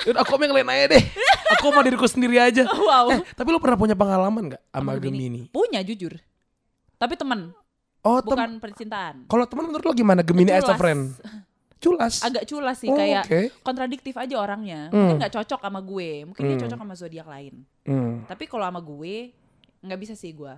Yaudah 0.00 0.20
aku 0.20 0.32
yang 0.38 0.54
lain 0.54 0.68
aja 0.68 0.86
deh. 0.88 1.04
Aku 1.52 1.66
mau 1.68 1.82
diriku 1.82 2.06
sendiri 2.06 2.38
aja. 2.38 2.62
Wow. 2.80 3.10
Eh, 3.12 3.20
tapi 3.32 3.50
lu 3.50 3.58
pernah 3.58 3.76
punya 3.76 3.94
pengalaman 3.94 4.50
gak 4.50 4.62
sama 4.68 4.94
Sama 4.94 5.02
Gemini? 5.02 5.46
Punya 5.48 5.78
jujur. 5.80 6.14
Tapi 6.94 7.14
teman, 7.14 7.50
Oh, 8.00 8.18
tem- 8.18 8.30
bukan 8.30 8.50
percintaan. 8.56 9.26
kalau 9.26 9.44
teman 9.44 9.66
menurut 9.66 9.82
lo 9.82 9.92
gimana 9.92 10.22
Gemini 10.22 10.50
as 10.50 10.62
a 10.62 10.68
Culas. 10.68 10.78
friend? 10.78 11.02
Culas. 11.76 12.14
Agak 12.20 12.44
culas 12.44 12.76
sih 12.76 12.86
Oh, 12.86 12.94
kayak 12.94 13.24
oke. 13.24 13.40
kontradiktif 13.60 14.12
aja 14.14 14.36
orangnya. 14.36 14.88
Hmm. 14.88 15.00
Mungkin 15.02 15.16
nggak 15.18 15.32
cocok 15.34 15.60
sama 15.60 15.80
gue, 15.80 16.10
mungkin 16.24 16.42
dia 16.42 16.52
Hmm. 16.52 16.62
cocok 16.62 16.78
sama 16.78 16.94
zodiak 16.94 17.24
lain. 17.24 17.54
Hmm. 17.82 18.24
Tapi 18.24 18.44
kalau 18.44 18.64
sama 18.64 18.80
gue 18.80 19.32
nggak 19.84 20.00
bisa 20.00 20.14
sih 20.16 20.32
gue. 20.32 20.54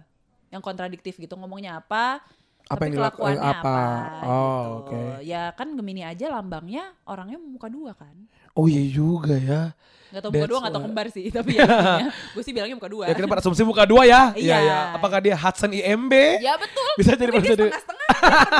Yang 0.53 0.63
kontradiktif 0.63 1.17
gitu 1.17 1.35
ngomongnya 1.39 1.81
apa, 1.81 2.21
Apa 2.69 2.79
tapi 2.79 2.95
yang 2.95 2.99
kelakuannya 3.03 3.43
apa? 3.43 3.59
apa. 3.59 3.79
Oh, 4.23 4.63
gitu. 4.87 4.95
oke. 4.95 5.01
Ya 5.27 5.43
kan 5.57 5.75
Gemini 5.75 6.03
aja 6.07 6.31
lambangnya 6.31 6.95
orangnya 7.09 7.39
muka 7.41 7.67
dua 7.73 7.97
kan. 7.97 8.15
Oh 8.53 8.69
iya 8.69 8.85
juga 8.85 9.37
ya. 9.37 9.73
Gak 10.13 10.29
tau 10.29 10.31
muka 10.37 10.45
dua 10.45 10.59
gak 10.61 10.73
tau 10.77 10.83
kembar 10.85 11.07
sih. 11.09 11.25
Tapi 11.33 11.57
ya 11.57 12.13
gue 12.37 12.43
sih 12.45 12.53
bilangnya 12.53 12.77
muka 12.77 12.91
dua. 12.93 13.09
Ya 13.09 13.17
kita 13.17 13.25
pada 13.25 13.41
asumsi 13.41 13.65
muka 13.65 13.89
dua 13.89 14.05
ya. 14.05 14.23
Iya. 14.37 14.59
ya. 14.61 14.79
Apakah 15.01 15.25
dia 15.25 15.33
Hudson 15.33 15.73
IMB? 15.73 16.13
Ya 16.45 16.61
betul. 16.61 16.91
Bisa 17.01 17.17
jadi 17.17 17.33
Tapi 17.33 17.41
dia 17.41 17.53
setengah-setengah 17.57 18.09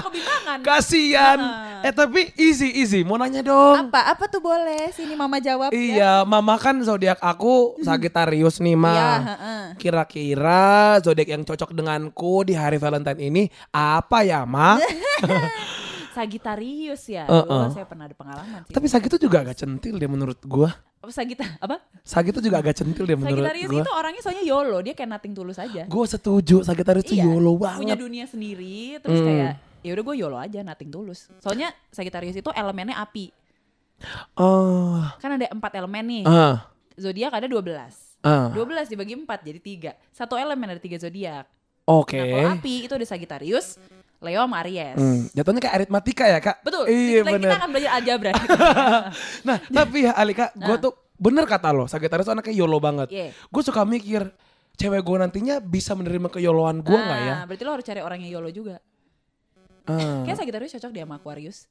kebimbangan. 0.09 0.59
Kasian. 0.67 1.39
Ah. 1.45 1.85
Eh 1.85 1.93
tapi 1.93 2.33
easy 2.41 2.73
easy. 2.81 3.05
Mau 3.05 3.21
nanya 3.21 3.45
dong. 3.45 3.93
Apa? 3.93 4.17
Apa 4.17 4.25
tuh 4.33 4.41
boleh? 4.41 4.89
Sini 4.97 5.13
mama 5.13 5.37
jawab 5.45 5.69
ya. 5.69 5.77
Iya, 5.77 6.13
mama 6.25 6.57
kan 6.57 6.81
zodiak 6.81 7.21
aku 7.21 7.77
Sagittarius 7.85 8.57
nih, 8.57 8.73
Ma. 8.73 8.95
Iya, 8.97 9.13
heeh. 9.21 9.63
Kira-kira 9.77 10.97
zodiak 11.05 11.29
yang 11.29 11.45
cocok 11.45 11.77
denganku 11.77 12.49
di 12.49 12.57
hari 12.57 12.81
Valentine 12.81 13.21
ini 13.21 13.43
apa 13.69 14.25
ya, 14.25 14.49
Ma? 14.49 14.81
Sagittarius 16.13 17.03
ya. 17.07 17.25
Uh-uh. 17.25 17.45
Dulu 17.65 17.73
saya 17.73 17.85
pernah 17.85 18.05
ada 18.05 18.13
pengalaman 18.13 18.61
sih. 18.63 18.73
Tapi 18.73 18.87
Sagi 18.87 19.07
itu 19.07 19.19
juga 19.19 19.41
agak 19.41 19.57
centil 19.57 19.95
deh 19.97 20.07
menurut 20.07 20.39
gua. 20.43 20.71
Apa 20.99 21.11
Sagita 21.11 21.43
apa? 21.59 21.83
Sagi 22.01 22.31
itu 22.31 22.39
juga 22.39 22.61
agak 22.61 22.75
centil 22.75 23.03
deh 23.03 23.15
menurut 23.15 23.43
Sagittarius 23.43 23.69
gua. 23.69 23.83
itu 23.83 23.91
orangnya 23.91 24.23
soalnya 24.23 24.45
YOLO, 24.45 24.79
dia 24.81 24.93
kayak 24.93 25.11
nothing 25.11 25.33
tulus 25.33 25.57
aja. 25.57 25.83
Gue 25.85 26.05
setuju, 26.07 26.63
Sagittarius 26.63 27.05
itu 27.05 27.17
Iya, 27.17 27.27
YOLO 27.27 27.53
Punya 27.57 27.67
banget. 27.91 27.97
dunia 27.99 28.25
sendiri, 28.25 28.79
terus 29.01 29.19
Hmm. 29.19 29.27
kayak 29.27 29.53
ya 29.81 29.91
udah 29.91 30.05
gue 30.05 30.17
YOLO 30.17 30.39
aja, 30.39 30.61
nothing 30.61 30.89
tulus. 30.89 31.27
Soalnya 31.39 31.75
Sagittarius 31.89 32.37
itu 32.37 32.51
elemennya 32.53 32.97
api. 32.97 33.35
Oh, 34.35 35.03
Kan 35.19 35.37
ada 35.37 35.47
empat 35.49 35.73
elemen 35.75 36.05
nih. 36.05 36.23
ah, 36.25 36.67
Zodiak 36.95 37.33
ada 37.33 37.47
12. 37.47 37.95
ah, 38.21 38.51
12 38.51 38.87
dibagi 38.87 39.15
4 39.17 39.27
jadi 39.43 39.59
tiga. 39.59 39.93
Satu 40.11 40.35
elemen 40.35 40.69
ada 40.69 40.79
tiga 40.79 40.97
zodiak. 40.97 41.47
oke. 41.83 42.15
Nah, 42.15 42.27
kalau 42.27 42.51
api 42.57 42.75
itu 42.87 42.93
ada 42.93 43.03
Sagittarius, 43.05 43.75
Leo 44.23 44.41
sama 44.41 44.63
Aries. 44.63 44.95
Hmm, 44.95 45.27
jatuhnya 45.35 45.61
kayak 45.61 45.75
aritmatika 45.77 46.25
ya 46.25 46.39
kak? 46.39 46.57
Betul. 46.63 46.87
Iya 46.87 47.27
kita 47.27 47.57
akan 47.59 47.71
belajar 47.71 47.91
aljabar. 47.99 48.33
Nah 49.49 49.59
tapi 49.77 50.07
ya 50.07 50.13
Alika, 50.15 50.55
gue 50.55 50.71
Nah. 50.71 50.79
tuh 50.79 50.93
bener 51.19 51.45
kata 51.45 51.69
lo, 51.71 51.85
Sagittarius 51.85 52.27
anaknya 52.27 52.55
YOLO 52.55 52.79
banget. 52.79 53.11
Iya. 53.11 53.35
Gue 53.51 53.63
suka 53.63 53.83
mikir, 53.83 54.31
cewek 54.75 55.03
gue 55.03 55.17
nantinya 55.19 55.59
bisa 55.59 55.93
menerima 55.93 56.31
keyoloan 56.31 56.81
gue 56.81 56.95
nggak 56.95 57.21
ya? 57.21 57.35
Nah, 57.35 57.45
Berarti 57.45 57.63
lo 57.63 57.73
harus 57.75 57.85
cari 57.85 58.01
orang 58.01 58.19
yang 58.23 58.39
YOLO 58.39 58.51
juga. 58.51 58.77
Ah, 59.83 60.23
Kayak 60.23 60.39
Sagittarius 60.39 60.73
cocok 60.79 60.91
dia 60.91 61.03
sama 61.03 61.19
Aquarius. 61.19 61.67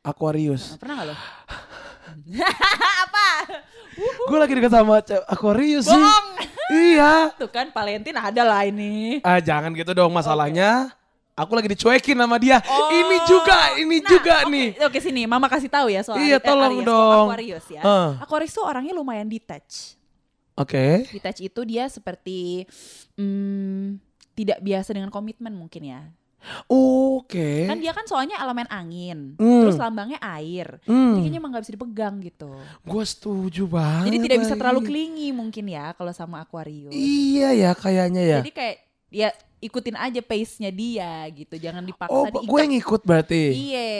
Aquarius. 0.00 0.62
Nah, 0.70 0.78
pernah 0.78 0.94
gak 0.96 1.06
lo? 1.10 1.16
Apa? 3.02 3.28
Gue 4.28 4.38
lagi 4.38 4.52
deket 4.54 4.70
sama 4.70 5.02
Aquarius 5.26 5.86
sih. 5.86 5.94
Bohong. 5.94 6.26
iya. 6.70 7.34
Tuh 7.34 7.50
kan 7.50 7.70
Valentin 7.70 8.14
ada 8.14 8.42
lah 8.42 8.62
ini. 8.62 9.18
Ah 9.22 9.42
jangan 9.42 9.74
gitu 9.74 9.90
dong 9.90 10.14
masalahnya. 10.14 10.94
Aku 11.36 11.52
lagi 11.52 11.68
dicuekin 11.68 12.16
sama 12.16 12.40
dia. 12.40 12.64
Oh. 12.64 12.88
Ini 12.88 13.16
juga, 13.28 13.58
ini 13.76 14.00
Nah, 14.00 14.08
juga 14.08 14.34
oke, 14.40 14.48
nih. 14.48 14.68
Oke 14.88 14.98
sini, 15.04 15.28
Mama 15.28 15.52
kasih 15.52 15.68
tahu 15.68 15.92
ya 15.92 16.00
soal 16.00 16.16
Iya, 16.16 16.40
eh, 16.40 16.40
tolong 16.40 16.80
Aries, 16.80 16.88
dong. 16.88 17.26
Aquarius 17.28 17.66
ya. 17.68 17.82
Ah. 17.84 18.10
Aquarius 18.24 18.56
tuh 18.56 18.64
orangnya 18.64 18.96
lumayan 18.96 19.28
detach. 19.28 20.00
Oke. 20.56 21.04
Detach 21.12 21.44
itu 21.44 21.60
dia 21.68 21.92
seperti 21.92 22.64
hmm, 23.20 24.00
tidak 24.32 24.64
biasa 24.64 24.96
dengan 24.96 25.12
komitmen 25.12 25.52
mungkin 25.52 25.84
ya. 25.84 26.00
Oke. 26.72 27.68
Kan 27.68 27.84
dia 27.84 27.92
kan 27.92 28.08
soalnya 28.08 28.40
elemen 28.40 28.64
angin, 28.68 29.36
Hmm. 29.36 29.60
terus 29.66 29.76
lambangnya 29.76 30.16
air. 30.22 30.80
Jadi 30.80 30.88
Hmm. 30.88 31.20
kayaknya 31.20 31.36
emang 31.36 31.50
gak 31.52 31.64
bisa 31.66 31.74
dipegang 31.74 32.14
gitu. 32.22 32.48
Gue 32.80 33.04
setuju 33.04 33.68
banget. 33.68 34.08
Jadi 34.08 34.18
tidak 34.24 34.38
bisa 34.40 34.54
terlalu 34.54 34.80
clingy 34.82 35.28
mungkin 35.30 35.68
ya 35.68 35.92
kalau 35.92 36.16
sama 36.16 36.40
Aquarius. 36.40 36.94
Iya 36.94 37.52
ya 37.52 37.70
kayaknya 37.72 38.22
ya. 38.24 38.38
Jadi 38.40 38.52
kayak 38.52 38.76
ya 39.06 39.28
ikutin 39.66 39.96
aja 39.96 40.20
pace-nya 40.20 40.70
dia 40.70 41.10
gitu, 41.28 41.54
jangan 41.56 41.82
dipaksa 41.82 42.14
oh, 42.14 42.24
diikat. 42.24 42.46
gue 42.46 42.60
ngikut 42.70 43.02
berarti. 43.02 43.42
Iya. 43.50 43.90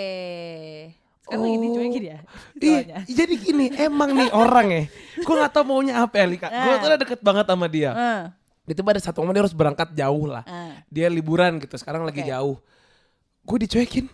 Sekarang 1.21 1.43
lagi 1.43 1.57
Oh. 1.57 1.63
dicuekin 1.67 2.03
ya. 2.07 2.19
Ih, 2.63 2.71
soalnya. 2.71 2.97
jadi 3.05 3.35
gini, 3.35 3.67
emang 3.77 4.11
nih 4.13 4.31
orang 4.31 4.67
ya. 4.71 4.83
Gue 5.19 5.35
gak 5.37 5.51
tau 5.51 5.65
maunya 5.67 5.99
apa 5.99 6.15
ya, 6.17 6.27
Lika. 6.27 6.47
Gue 6.47 6.71
Ah. 6.71 6.79
tuh 6.79 6.89
udah 6.89 7.01
deket 7.01 7.21
banget 7.21 7.45
sama 7.45 7.67
dia. 7.67 7.91
Eh, 7.93 8.23
Itu 8.67 8.83
pada 8.83 8.99
satu 8.99 9.23
momen 9.23 9.31
dia 9.33 9.43
harus 9.43 9.55
berangkat 9.55 9.91
jauh 9.93 10.27
lah. 10.27 10.43
eh. 10.43 10.75
Dia 10.87 11.07
liburan 11.07 11.59
gitu, 11.59 11.75
sekarang 11.75 12.03
lagi 12.03 12.23
Oke. 12.23 12.31
jauh. 12.31 12.57
Gue 13.43 13.59
dicuekin. 13.63 14.07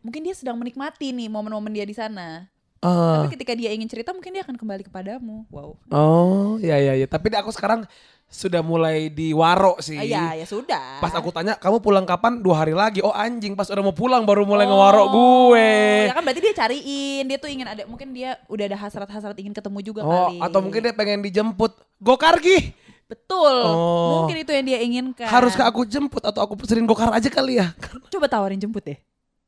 Mungkin 0.00 0.20
dia 0.20 0.34
sedang 0.34 0.56
menikmati 0.56 1.08
nih 1.08 1.28
momen-momen 1.28 1.70
dia 1.70 1.84
di 1.84 1.94
sana. 1.94 2.48
Ah. 2.82 3.22
Tapi 3.22 3.32
ketika 3.32 3.54
dia 3.54 3.70
ingin 3.70 3.86
cerita 3.86 4.10
mungkin 4.10 4.28
dia 4.28 4.42
akan 4.42 4.58
kembali 4.58 4.82
kepadamu. 4.84 5.46
Wow. 5.48 5.78
Oh, 5.88 6.58
iya 6.58 6.76
iya 6.76 6.92
iya. 6.96 7.06
Tapi 7.06 7.30
aku 7.30 7.48
sekarang 7.48 7.86
sudah 8.32 8.64
mulai 8.64 9.12
diwaro 9.12 9.76
sih. 9.76 10.00
Ah, 10.00 10.08
ya, 10.08 10.24
ya 10.40 10.46
sudah. 10.48 11.04
Pas 11.04 11.12
aku 11.12 11.28
tanya, 11.28 11.52
kamu 11.54 11.84
pulang 11.84 12.08
kapan? 12.08 12.40
Dua 12.40 12.56
hari 12.56 12.72
lagi. 12.72 13.04
Oh 13.04 13.12
anjing, 13.12 13.52
pas 13.52 13.68
udah 13.68 13.84
mau 13.84 13.92
pulang 13.92 14.24
baru 14.24 14.48
mulai 14.48 14.64
Oh, 14.64 14.72
ngewaro 14.72 15.02
gue. 15.12 15.68
Ya 16.08 16.16
kan 16.16 16.24
berarti 16.24 16.40
dia 16.40 16.54
cariin, 16.56 17.24
dia 17.28 17.36
tuh 17.36 17.52
ingin 17.52 17.68
ada 17.68 17.84
mungkin 17.84 18.16
dia 18.16 18.40
udah 18.48 18.64
ada 18.64 18.78
hasrat-hasrat 18.80 19.36
ingin 19.36 19.52
ketemu 19.52 19.78
juga 19.84 20.00
Oh, 20.00 20.32
kali. 20.32 20.40
atau 20.40 20.58
mungkin 20.58 20.80
dia 20.80 20.96
pengen 20.96 21.20
dijemput. 21.20 21.76
Gokar 22.00 22.40
Gi. 22.40 22.72
betul. 23.04 23.52
Oh. 23.68 24.24
Mungkin 24.24 24.40
itu 24.40 24.50
yang 24.56 24.64
dia 24.64 24.78
inginkan. 24.80 25.28
Haruskah 25.28 25.68
aku 25.68 25.84
jemput 25.84 26.24
atau 26.24 26.40
aku 26.40 26.56
pesenin 26.56 26.88
gokar 26.88 27.12
aja 27.12 27.28
kali 27.28 27.60
ya? 27.60 27.76
coba 28.08 28.24
tawarin 28.24 28.56
jemput 28.56 28.80
deh? 28.80 28.96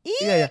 iya 0.04 0.44
ya. 0.44 0.48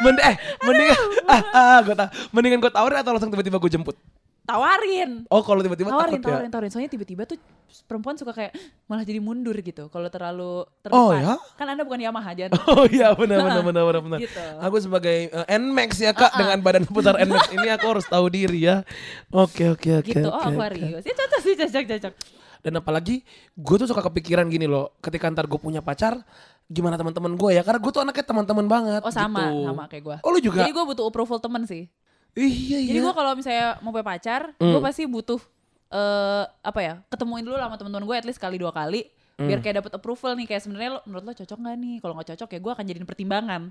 Mending 0.00 0.24
eh 0.24 0.36
mendingan 0.64 0.98
ah, 1.28 1.42
ah 1.52 1.78
gue 1.84 1.92
tau. 1.92 2.08
Mendingan 2.32 2.58
gue 2.58 2.72
tawarin 2.72 3.04
atau 3.04 3.12
langsung 3.12 3.28
tiba-tiba 3.28 3.60
gue 3.60 3.68
jemput. 3.68 4.00
Tawarin. 4.42 5.22
Oh, 5.30 5.38
kalau 5.46 5.62
tiba-tiba 5.62 5.94
tawarin, 5.94 6.18
takut 6.18 6.26
tawarin, 6.26 6.48
ya. 6.50 6.52
tawarin. 6.52 6.70
Soalnya 6.74 6.90
tiba-tiba 6.90 7.22
tuh 7.30 7.38
perempuan 7.86 8.18
suka 8.18 8.34
kayak 8.34 8.52
malah 8.90 9.06
jadi 9.06 9.22
mundur 9.22 9.54
gitu 9.62 9.86
kalau 9.86 10.10
terlalu 10.10 10.66
terdepan. 10.82 10.98
Oh, 10.98 11.14
ya? 11.14 11.38
Kan 11.54 11.70
Anda 11.70 11.86
bukan 11.86 12.02
Yamaha 12.02 12.34
jangan. 12.34 12.58
Oh 12.72 12.84
iya 12.90 13.14
benar 13.14 13.38
benar 13.46 13.62
benar 13.62 13.82
benar 13.86 14.02
benar. 14.02 14.18
Gitu. 14.18 14.42
Aku 14.58 14.76
sebagai 14.82 15.30
eh, 15.30 15.58
Nmax 15.62 15.90
ya 16.02 16.10
Kak 16.10 16.34
dengan 16.34 16.58
badan 16.58 16.82
besar 16.90 17.14
Nmax 17.22 17.54
ini 17.54 17.68
aku 17.70 17.86
harus 17.86 18.06
tahu 18.10 18.26
diri 18.34 18.66
ya. 18.66 18.82
Oke 19.30 19.70
oke 19.70 20.02
oke. 20.02 20.10
gitu. 20.10 20.26
Oh, 20.26 20.34
oke, 20.34 20.50
oke. 20.50 20.58
Aquarius. 20.58 21.02
Ya 21.06 21.14
cocok 21.14 21.40
sih, 21.40 21.54
cocok, 21.54 21.84
cocok. 21.86 22.14
Dan 22.62 22.78
apalagi 22.78 23.26
gue 23.58 23.76
tuh 23.78 23.90
suka 23.90 24.02
kepikiran 24.06 24.46
gini 24.46 24.70
loh, 24.70 24.94
ketika 25.02 25.26
ntar 25.30 25.50
gue 25.50 25.58
punya 25.58 25.82
pacar, 25.82 26.22
gimana 26.70 26.94
teman-teman 26.94 27.34
gue 27.34 27.50
ya? 27.58 27.62
Karena 27.66 27.78
gue 27.82 27.90
tuh 27.90 28.02
anaknya 28.02 28.24
teman-teman 28.26 28.66
banget. 28.70 29.02
Oh, 29.02 29.10
sama, 29.10 29.50
gitu. 29.50 29.66
sama 29.66 29.84
kayak 29.90 30.02
gua. 30.02 30.16
Oh 30.22 30.30
lu 30.30 30.38
juga? 30.38 30.62
Jadi 30.62 30.70
gue 30.70 30.84
butuh 30.86 31.04
approval 31.06 31.38
temen 31.42 31.62
sih. 31.66 31.90
Iya 32.34 32.78
iya. 32.78 32.88
Jadi 32.88 32.98
gue 33.00 33.12
kalau 33.12 33.32
misalnya 33.32 33.76
mau 33.78 33.90
punya 33.90 34.06
pacar, 34.06 34.54
Hmm. 34.56 34.72
gue 34.72 34.80
pasti 34.80 35.02
butuh 35.04 35.40
eh 35.88 36.44
apa 36.62 36.80
ya? 36.80 36.94
Ketemuin 37.06 37.42
dulu 37.42 37.54
sama 37.54 37.76
teman-teman 37.76 38.04
gue 38.04 38.16
at 38.16 38.24
least 38.24 38.38
kali 38.38 38.56
dua 38.56 38.70
kali 38.70 39.04
biar 39.34 39.58
Hmm. 39.58 39.62
kayak 39.62 39.76
dapet 39.78 39.92
approval 39.92 40.32
nih 40.34 40.46
kayak 40.46 40.60
sebenarnya 40.60 41.02
menurut 41.02 41.22
lo 41.22 41.32
cocok 41.34 41.58
gak 41.58 41.76
nih? 41.76 41.96
Kalau 41.98 42.12
nggak 42.14 42.28
cocok 42.30 42.48
ya 42.48 42.58
gue 42.58 42.72
akan 42.72 42.84
jadiin 42.86 43.04
pertimbangan. 43.04 43.62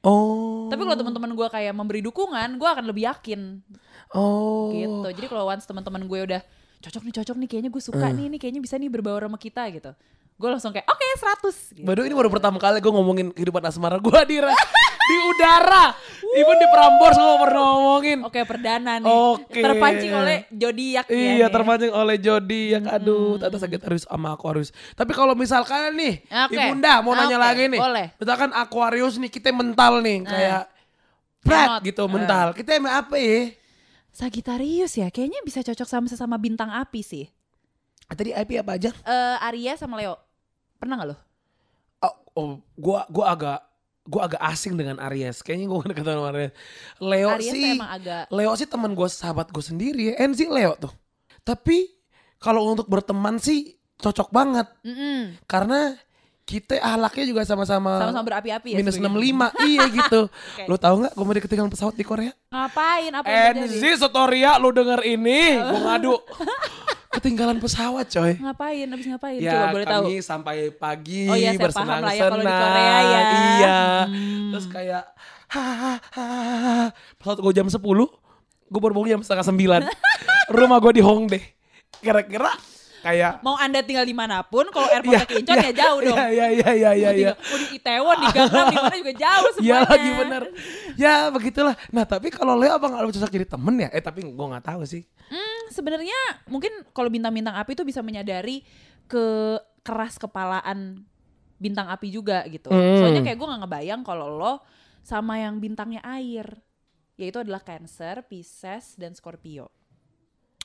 Oh. 0.00 0.64
Tapi 0.66 0.80
kalau 0.80 0.96
teman-teman 0.96 1.30
gue 1.30 1.48
kayak 1.50 1.72
memberi 1.72 2.00
dukungan, 2.00 2.56
gue 2.56 2.64
akan 2.66 2.84
lebih 2.84 3.04
yakin 3.06 3.60
Oh. 4.10 4.72
gitu. 4.72 5.08
Jadi 5.12 5.26
kalau 5.26 5.44
once 5.44 5.64
teman-teman 5.64 6.02
gue 6.02 6.20
udah 6.26 6.40
cocok 6.80 7.02
nih 7.02 7.14
cocok 7.14 7.36
nih 7.36 7.48
kayaknya 7.48 7.70
gue 7.70 7.82
suka 7.82 8.06
Hmm. 8.06 8.16
nih, 8.16 8.26
nih 8.28 8.38
kayaknya 8.38 8.60
bisa 8.60 8.74
nih 8.74 8.88
berbaur 8.88 9.20
sama 9.20 9.36
kita 9.36 9.68
gitu. 9.70 9.92
Gue 10.34 10.48
langsung 10.48 10.72
kayak 10.72 10.84
oke 10.84 11.04
100 11.14 11.56
gitu. 11.70 11.84
Waduh 11.84 12.02
ini 12.02 12.16
baru 12.16 12.28
pertama 12.28 12.56
kali 12.56 12.80
gue 12.80 12.88
ngomongin 12.90 13.28
kehidupan 13.30 13.60
asmara 13.62 13.96
gue 13.98 14.20
di 14.24 14.40
ra- 14.40 14.56
di 15.10 15.16
udara. 15.26 15.84
Even 16.30 16.56
di 16.56 16.68
Prambors 16.68 17.18
gue 17.18 17.36
pernah 17.40 17.62
ngomongin. 17.66 18.18
Oke 18.22 18.46
perdana 18.46 18.92
nih. 18.96 19.10
Oke. 19.10 19.58
Terpancing 19.58 20.12
oleh 20.12 20.46
zodiak 20.48 21.04
ya 21.04 21.16
Iya 21.16 21.26
nih. 21.42 21.50
terpancing 21.50 21.90
oleh 21.90 22.16
Jody 22.16 22.62
yang 22.70 22.84
aduh 22.86 23.34
tata 23.34 23.58
Sagittarius 23.58 24.06
sama 24.06 24.32
Aquarius. 24.32 24.70
Tapi 24.92 25.10
kalau 25.10 25.34
misalkan 25.34 25.90
nih 25.92 26.22
Oke. 26.46 26.54
Ibunda 26.54 27.02
mau 27.02 27.12
nanya 27.12 27.34
Oke, 27.34 27.42
lagi 27.42 27.64
nih. 27.66 27.80
boleh. 27.82 28.06
Misalkan 28.14 28.50
Aquarius 28.52 29.18
nih 29.18 29.26
kita 29.28 29.50
mental 29.50 29.98
nih 29.98 30.22
kayak 30.22 30.62
Pret 31.40 31.66
Emot. 31.68 31.80
gitu 31.82 32.02
Eh. 32.02 32.08
mental. 32.08 32.46
Kita 32.54 32.70
emang 32.72 32.94
apa 32.96 33.16
ya? 33.16 33.50
Sagittarius 34.10 34.92
ya, 34.92 35.06
kayaknya 35.08 35.38
bisa 35.40 35.62
cocok 35.62 35.86
sama 35.86 36.06
sesama 36.06 36.34
bintang 36.34 36.68
api 36.68 37.00
sih. 37.00 37.26
Tadi 38.06 38.30
IP 38.30 38.58
apa 38.58 38.74
aja? 38.74 38.90
Eh 39.00 39.46
Aries 39.46 39.78
sama 39.78 39.94
Leo. 39.94 40.18
Pernah 40.76 40.94
gak 40.96 41.08
lo? 41.08 41.16
Oh, 42.00 42.14
oh, 42.34 42.50
gua 42.74 43.06
gua 43.06 43.24
agak 43.30 43.58
gua 44.10 44.26
agak 44.26 44.42
asing 44.42 44.74
dengan 44.74 44.98
Aries. 44.98 45.40
Kayaknya 45.40 45.66
gua 45.70 45.78
gak 45.86 45.96
ketemu 46.02 46.18
sama 46.18 46.28
Aries. 46.34 46.52
Leo 46.98 47.28
Aries 47.30 47.52
sih 47.54 47.64
emang 47.78 47.90
agak 47.94 48.22
Leo 48.28 48.52
sih 48.58 48.66
teman 48.66 48.90
gue 48.92 49.08
sahabat 49.08 49.46
gue 49.48 49.62
sendiri 49.62 50.02
ya. 50.10 50.14
En 50.18 50.34
sih 50.34 50.50
Leo 50.50 50.74
tuh. 50.74 50.90
Tapi 51.40 51.86
kalau 52.36 52.66
untuk 52.66 52.90
berteman 52.90 53.38
sih 53.38 53.78
cocok 54.00 54.32
banget 54.32 54.64
Mm-mm. 54.80 55.36
karena 55.44 55.92
kita 56.40 56.80
ahlaknya 56.82 57.30
juga 57.30 57.46
sama-sama 57.46 58.00
sama-sama 58.00 58.26
berapi-api 58.26 58.74
ya. 58.74 58.76
minus 58.82 58.98
sebenarnya. 58.98 59.54
65 59.54 59.66
iya 59.70 59.84
gitu. 59.86 60.20
Oke. 60.26 60.62
Lu 60.66 60.76
tahu 60.76 60.94
nggak 61.06 61.12
gue 61.14 61.22
mau 61.22 61.34
ketinggalan 61.36 61.70
pesawat 61.70 61.94
di 61.94 62.02
Korea? 62.02 62.32
Ngapain? 62.50 63.12
Apa 63.14 63.26
yang 63.30 63.38
terjadi? 63.54 63.70
Enzi 63.70 63.90
Sotoria 63.94 64.58
lu 64.58 64.74
denger 64.74 65.00
ini, 65.06 65.40
gue 65.70 65.78
ngadu. 65.78 66.18
Ketinggalan 67.10 67.58
pesawat 67.58 68.06
coy. 68.06 68.38
Ngapain? 68.38 68.86
Abis 68.86 69.06
ngapain? 69.06 69.38
Ya 69.38 69.52
Coba 69.52 69.66
boleh 69.74 69.86
tahu. 69.86 70.04
kami 70.06 70.14
sampai 70.22 70.56
pagi 70.70 71.26
Oh 71.26 71.34
iya, 71.34 71.58
paham 71.58 71.86
lah 71.98 72.14
ya 72.14 72.22
kalau 72.22 72.38
di 72.38 72.46
bersenang-senang. 72.46 72.62
Korea 72.62 72.98
ya. 73.02 73.20
Iya. 73.20 73.80
Hmm. 74.06 74.50
Terus 74.54 74.66
kayak 74.70 75.04
hahaha. 75.50 76.30
Pesawat 77.18 77.38
gue 77.40 77.52
jam 77.52 77.66
10, 77.66 77.78
gue 78.70 78.80
baru 78.80 78.92
bangun 78.94 79.10
jam 79.10 79.20
setengah 79.20 79.46
9. 79.82 79.90
Rumah 80.56 80.78
gue 80.78 80.92
di 80.94 81.02
Hongdae. 81.02 81.42
Kira-kira 81.98 82.54
kayak 83.00 83.40
Mau 83.40 83.56
anda 83.56 83.80
tinggal 83.80 84.04
di 84.04 84.16
mana 84.16 84.44
pun, 84.44 84.68
kalau 84.68 84.88
airportnya 84.92 85.26
ke 85.26 85.40
Incheon 85.40 85.58
ya 85.60 85.72
jauh 85.72 86.00
dong. 86.04 86.16
Iya 86.16 86.46
iya 86.52 86.70
iya 86.72 86.90
iya 86.92 87.10
iya. 87.12 87.32
Mau 87.34 87.56
di, 87.56 87.66
iya. 87.66 87.70
di 87.72 87.76
Itaewon, 87.80 88.16
di 88.20 88.26
Gangnam, 88.32 88.66
di 88.68 88.78
mana 88.78 88.96
juga 88.96 89.14
jauh 89.16 89.48
semuanya. 89.56 89.68
Iya 89.70 89.78
lagi 89.86 90.10
bener. 90.16 90.42
Ya 90.98 91.14
begitulah. 91.32 91.74
Nah 91.94 92.04
tapi 92.04 92.28
kalau 92.28 92.54
Leo 92.58 92.74
abang 92.74 92.92
gak 92.96 93.12
cocok 93.16 93.30
jadi 93.32 93.46
temen 93.46 93.74
ya? 93.80 93.88
Eh 93.92 94.02
tapi 94.02 94.24
gue 94.26 94.46
gak 94.56 94.66
tahu 94.66 94.82
sih. 94.84 95.02
Hmm, 95.30 95.62
sebenarnya 95.70 96.18
mungkin 96.50 96.72
kalau 96.90 97.08
bintang-bintang 97.08 97.54
api 97.54 97.78
itu 97.78 97.84
bisa 97.86 98.02
menyadari 98.02 98.66
ke 99.10 99.56
keras 99.82 100.20
kepalaan 100.20 101.02
bintang 101.60 101.92
api 101.92 102.08
juga 102.08 102.42
gitu. 102.48 102.72
Hmm. 102.72 102.98
Soalnya 103.00 103.20
kayak 103.20 103.36
gue 103.36 103.46
nggak 103.46 103.62
ngebayang 103.68 104.02
kalau 104.02 104.32
lo 104.32 104.54
sama 105.04 105.36
yang 105.40 105.60
bintangnya 105.60 106.00
air, 106.04 106.60
yaitu 107.20 107.40
adalah 107.40 107.60
Cancer, 107.60 108.24
Pisces, 108.24 108.96
dan 108.96 109.12
Scorpio. 109.12 109.68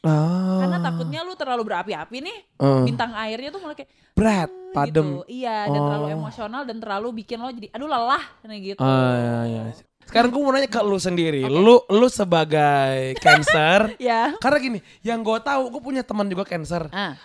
Ah. 0.06 0.62
Karena 0.62 0.78
takutnya 0.80 1.20
lu 1.22 1.34
terlalu 1.34 1.66
berapi-api 1.66 2.18
nih, 2.22 2.38
Eh. 2.56 2.84
bintang 2.86 3.12
airnya 3.12 3.50
tuh 3.50 3.60
mulai 3.60 3.74
kayak 3.74 3.90
berat, 4.14 4.48
"Hmm," 4.48 4.72
padem. 4.72 5.08
Gitu. 5.20 5.42
Iya, 5.42 5.58
dan 5.66 5.80
terlalu 5.82 6.06
Oh. 6.06 6.16
emosional 6.16 6.62
dan 6.64 6.78
terlalu 6.78 7.08
bikin 7.18 7.38
lo 7.38 7.50
jadi 7.50 7.68
aduh 7.70 7.86
lelah 7.86 8.24
nih 8.44 8.60
gitu. 8.72 8.80
Ah, 8.80 9.14
iya, 9.16 9.38
iya. 9.48 9.64
Sekarang 10.06 10.30
gue 10.30 10.38
mau 10.38 10.54
nanya 10.54 10.70
ke 10.70 10.80
lu 10.80 10.96
sendiri. 10.96 11.42
Lu 11.44 11.82
lu 11.84 12.08
sebagai 12.08 13.18
cancer. 13.26 13.98
Ya. 13.98 14.38
karena 14.38 14.58
gini, 14.60 14.80
yang 15.02 15.20
gue 15.20 15.38
tahu 15.40 15.68
gue 15.68 15.82
punya 15.82 16.02
teman 16.02 16.30
juga 16.30 16.46
cancer. 16.46 16.86
Ah, 16.90 17.18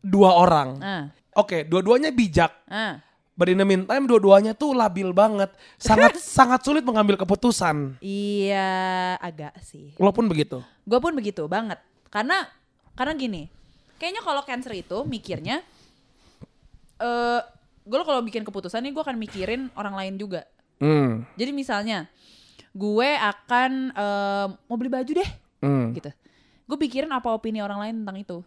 Dua 0.00 0.32
orang. 0.34 0.80
ah, 0.80 1.04
Oke, 1.34 1.62
dua-duanya 1.62 2.08
bijak. 2.08 2.52
ah. 2.66 3.00
But 3.34 3.50
in 3.50 3.58
the 3.58 3.66
meantime 3.66 4.06
dua-duanya 4.06 4.54
tuh 4.54 4.70
labil 4.72 5.10
banget. 5.10 5.50
Sangat 5.74 6.14
sangat 6.38 6.62
sulit 6.62 6.80
mengambil 6.80 7.18
keputusan. 7.18 7.98
Iya, 7.98 8.70
agak 9.18 9.58
sih. 9.60 9.90
Walaupun 9.96 10.24
begitu. 10.24 10.62
Gue 10.82 10.98
pun 10.98 11.10
begitu 11.12 11.42
banget. 11.44 11.82
Karena 12.14 12.46
karena 12.94 13.18
gini, 13.18 13.50
kayaknya 13.98 14.22
kalau 14.22 14.46
cancer 14.46 14.70
itu 14.78 15.02
mikirnya 15.02 15.58
eh 17.02 17.40
gue 17.84 17.98
kalau 18.06 18.22
bikin 18.22 18.46
keputusan 18.46 18.86
nih 18.86 18.94
gue 18.94 19.02
akan 19.02 19.18
mikirin 19.18 19.66
orang 19.74 19.98
lain 19.98 20.14
juga. 20.14 20.46
Hmm. 20.78 21.26
Jadi 21.34 21.50
misalnya 21.50 22.06
gue 22.70 23.10
akan 23.18 23.90
eh, 23.90 24.46
mau 24.70 24.76
beli 24.78 24.94
baju 24.94 25.10
deh 25.10 25.30
hmm. 25.66 25.86
gitu. 25.98 26.10
Gue 26.64 26.78
pikirin 26.78 27.10
apa 27.10 27.34
opini 27.34 27.58
orang 27.60 27.82
lain 27.82 27.94
tentang 28.06 28.16
itu. 28.16 28.38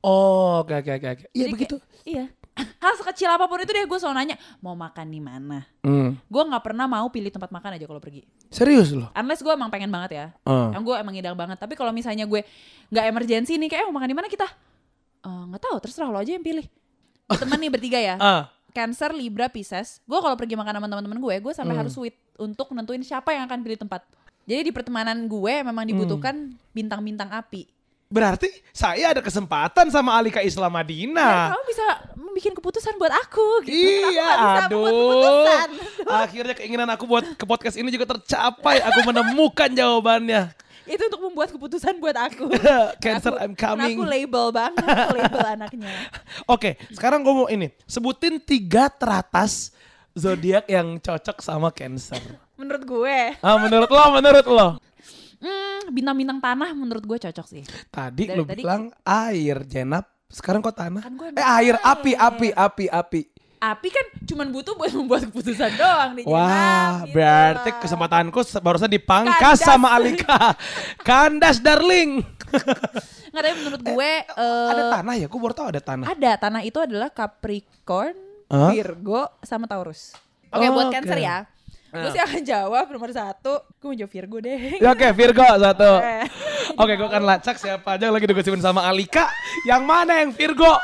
Oh, 0.00 0.64
oke 0.64 0.72
oke 0.72 0.92
oke. 0.96 1.24
Iya 1.36 1.46
begitu. 1.52 1.76
kayak- 1.76 2.06
iya. 2.08 2.24
Hal 2.56 2.94
sekecil 2.96 3.28
apa 3.28 3.44
pun 3.44 3.60
itu 3.60 3.68
deh 3.68 3.84
gue 3.84 3.98
selalu 4.00 4.16
nanya 4.16 4.36
mau 4.64 4.72
makan 4.72 5.06
di 5.12 5.20
mana. 5.20 5.60
Hmm. 5.84 6.16
Gue 6.24 6.42
nggak 6.42 6.64
pernah 6.64 6.88
mau 6.88 7.04
pilih 7.12 7.28
tempat 7.28 7.52
makan 7.52 7.76
aja 7.76 7.84
kalau 7.84 8.00
pergi. 8.00 8.24
Serius 8.48 8.96
loh. 8.96 9.12
Unless 9.12 9.44
gue 9.44 9.52
emang 9.52 9.68
pengen 9.68 9.92
banget 9.92 10.10
ya. 10.16 10.26
Ah. 10.42 10.72
Yang 10.72 10.82
gue 10.88 10.94
emang 10.96 11.12
ngidang 11.12 11.36
banget. 11.36 11.58
Tapi 11.60 11.76
kalau 11.76 11.92
misalnya 11.92 12.24
gue 12.24 12.40
nggak 12.88 13.04
emergency 13.06 13.60
nih 13.60 13.68
kayak 13.68 13.84
"Eh, 13.84 13.86
mau 13.92 14.00
makan 14.00 14.08
di 14.08 14.16
mana 14.16 14.28
kita? 14.30 14.48
Eh, 15.20 15.42
nggak 15.52 15.62
tahu 15.62 15.76
terserah 15.84 16.08
lo 16.08 16.16
aja 16.16 16.32
yang 16.32 16.40
pilih. 16.40 16.64
Berteman 17.28 17.58
nih 17.60 17.70
bertiga 17.70 17.98
ya. 18.00 18.16
Ah. 18.24 18.42
Cancer, 18.72 19.12
Libra, 19.12 19.48
Pisces. 19.48 20.04
Gue 20.04 20.20
kalau 20.20 20.36
pergi 20.36 20.52
makan 20.52 20.76
sama 20.76 20.86
teman-teman 20.86 21.16
gue, 21.16 21.34
gue 21.40 21.52
sampai 21.52 21.72
Hmm. 21.72 21.80
harus 21.84 21.92
sweet 21.92 22.16
untuk 22.36 22.72
nentuin 22.72 23.00
siapa 23.00 23.32
yang 23.32 23.48
akan 23.48 23.64
pilih 23.64 23.80
tempat. 23.80 24.04
Jadi 24.46 24.68
di 24.68 24.72
pertemanan 24.72 25.26
gue 25.26 25.54
memang 25.60 25.82
dibutuhkan 25.82 26.54
bintang-bintang 26.70 27.32
api. 27.32 27.66
Berarti 28.06 28.46
saya 28.70 29.10
ada 29.10 29.18
kesempatan 29.18 29.90
sama 29.90 30.14
Alika 30.14 30.38
Islam 30.38 30.70
Madinah. 30.70 31.50
kamu 31.50 31.64
bisa 31.66 31.86
bikin 32.32 32.52
keputusan 32.52 32.94
buat 32.94 33.10
aku 33.10 33.64
gitu. 33.64 33.74
Aku 33.74 34.12
Iya, 34.12 34.22
nggak 34.22 34.38
bisa 34.38 34.62
membuat 34.62 34.70
aduh. 34.86 35.00
keputusan. 35.02 35.68
Akhirnya 36.22 36.54
keinginan 36.54 36.88
aku 36.88 37.04
buat 37.04 37.24
ke 37.26 37.44
podcast 37.44 37.74
ini 37.74 37.90
juga 37.90 38.06
tercapai. 38.08 38.78
Aku 38.84 39.02
menemukan 39.02 39.66
jawabannya. 39.68 40.54
Itu 40.86 41.02
untuk 41.04 41.18
membuat 41.20 41.50
keputusan 41.50 41.98
buat 41.98 42.14
aku. 42.14 42.46
Cancer, 43.02 43.34
Aku- 43.34 43.42
I'm 43.42 43.58
coming. 43.58 43.98
Aku 43.98 44.06
label 44.06 44.54
banget, 44.54 44.86
aku 44.86 45.14
label 45.18 45.42
anaknya. 45.58 45.90
Oke, 46.46 46.78
sekarang 46.92 47.26
gue 47.26 47.34
mau 47.34 47.48
ini. 47.48 47.74
Sebutin 47.84 48.38
tiga 48.38 48.86
teratas 48.86 49.74
zodiak 50.14 50.62
yang 50.66 50.94
cocok 50.96 51.42
sama 51.42 51.74
Cancer. 51.74 52.22
Menurut 52.54 52.86
gue, 52.86 53.18
Ah, 53.42 53.58
menurut 53.58 53.90
lo, 53.90 54.04
menurut 54.14 54.46
lo. 54.46 54.68
Hmm, 55.38 55.90
bintang-bintang 55.90 56.38
tanah 56.38 56.70
menurut 56.72 57.02
gue 57.02 57.18
cocok 57.20 57.46
sih. 57.46 57.62
Tadi 57.86 58.24
Dari 58.24 58.34
lo 58.34 58.42
tadi- 58.42 58.58
bilang 58.58 58.82
air, 59.02 59.62
jenap. 59.62 60.08
Sekarang 60.26 60.58
kok 60.58 60.74
tanah? 60.74 61.00
Kan 61.00 61.14
gue 61.14 61.28
eh 61.30 61.46
air, 61.54 61.78
api, 61.78 62.12
api, 62.12 62.48
api, 62.50 62.84
api. 62.86 63.20
Api 63.56 63.88
kan 63.88 64.06
cuman 64.22 64.50
butuh 64.50 64.74
buat 64.74 64.92
membuat 64.92 65.22
keputusan 65.24 65.72
doang 65.74 66.12
di 66.12 66.22
Wah, 66.22 67.02
gitu 67.02 67.14
berarti 67.14 67.70
lah. 67.70 67.80
kesempatanku 67.80 68.40
se- 68.42 68.60
barusan 68.60 68.86
dipangkas 68.86 69.38
Kandas. 69.56 69.64
sama 69.64 69.88
Alika. 69.90 70.52
Kandas, 71.08 71.56
darling. 71.58 72.20
Nggak, 73.26 73.42
tapi 73.42 73.54
menurut 73.56 73.80
gue 73.82 74.10
eh, 74.28 74.68
ada 74.68 74.84
tanah 74.92 75.14
ya? 75.16 75.26
Gue 75.26 75.40
baru 75.40 75.54
tahu 75.54 75.66
ada 75.68 75.80
tanah. 75.80 76.06
ada 76.06 76.30
tanah 76.36 76.62
itu 76.62 76.78
adalah 76.78 77.08
Capricorn, 77.08 78.12
Hah? 78.46 78.70
Virgo, 78.70 79.24
sama 79.40 79.64
Taurus. 79.64 80.12
Oke, 80.48 80.62
Oh, 80.62 80.72
buat. 80.72 80.92
Cancer 80.92 81.18
ya. 81.18 81.48
Gue 81.86 82.02
Ah. 82.02 82.12
sih 82.12 82.18
akan 82.18 82.42
jawab 82.42 82.86
nomor 82.90 83.10
satu. 83.10 83.62
Gue 83.78 83.88
mau 83.92 83.96
jawab 83.96 84.12
Virgo 84.12 84.36
deh. 84.42 84.58
Ya, 84.76 84.90
Oke, 84.92 85.06
Virgo 85.14 85.44
satu. 85.44 85.92
Eh. 86.06 86.26
Oke, 86.76 86.92
gue 86.94 87.06
akan 87.06 87.22
lacak 87.24 87.56
siapa 87.56 87.94
aja 87.94 88.10
yang 88.10 88.14
lagi 88.14 88.26
digosipin 88.26 88.60
sama 88.60 88.84
Alika. 88.84 89.30
Yang 89.64 89.82
mana 89.86 90.12
yang 90.18 90.30
Virgo? 90.34 90.66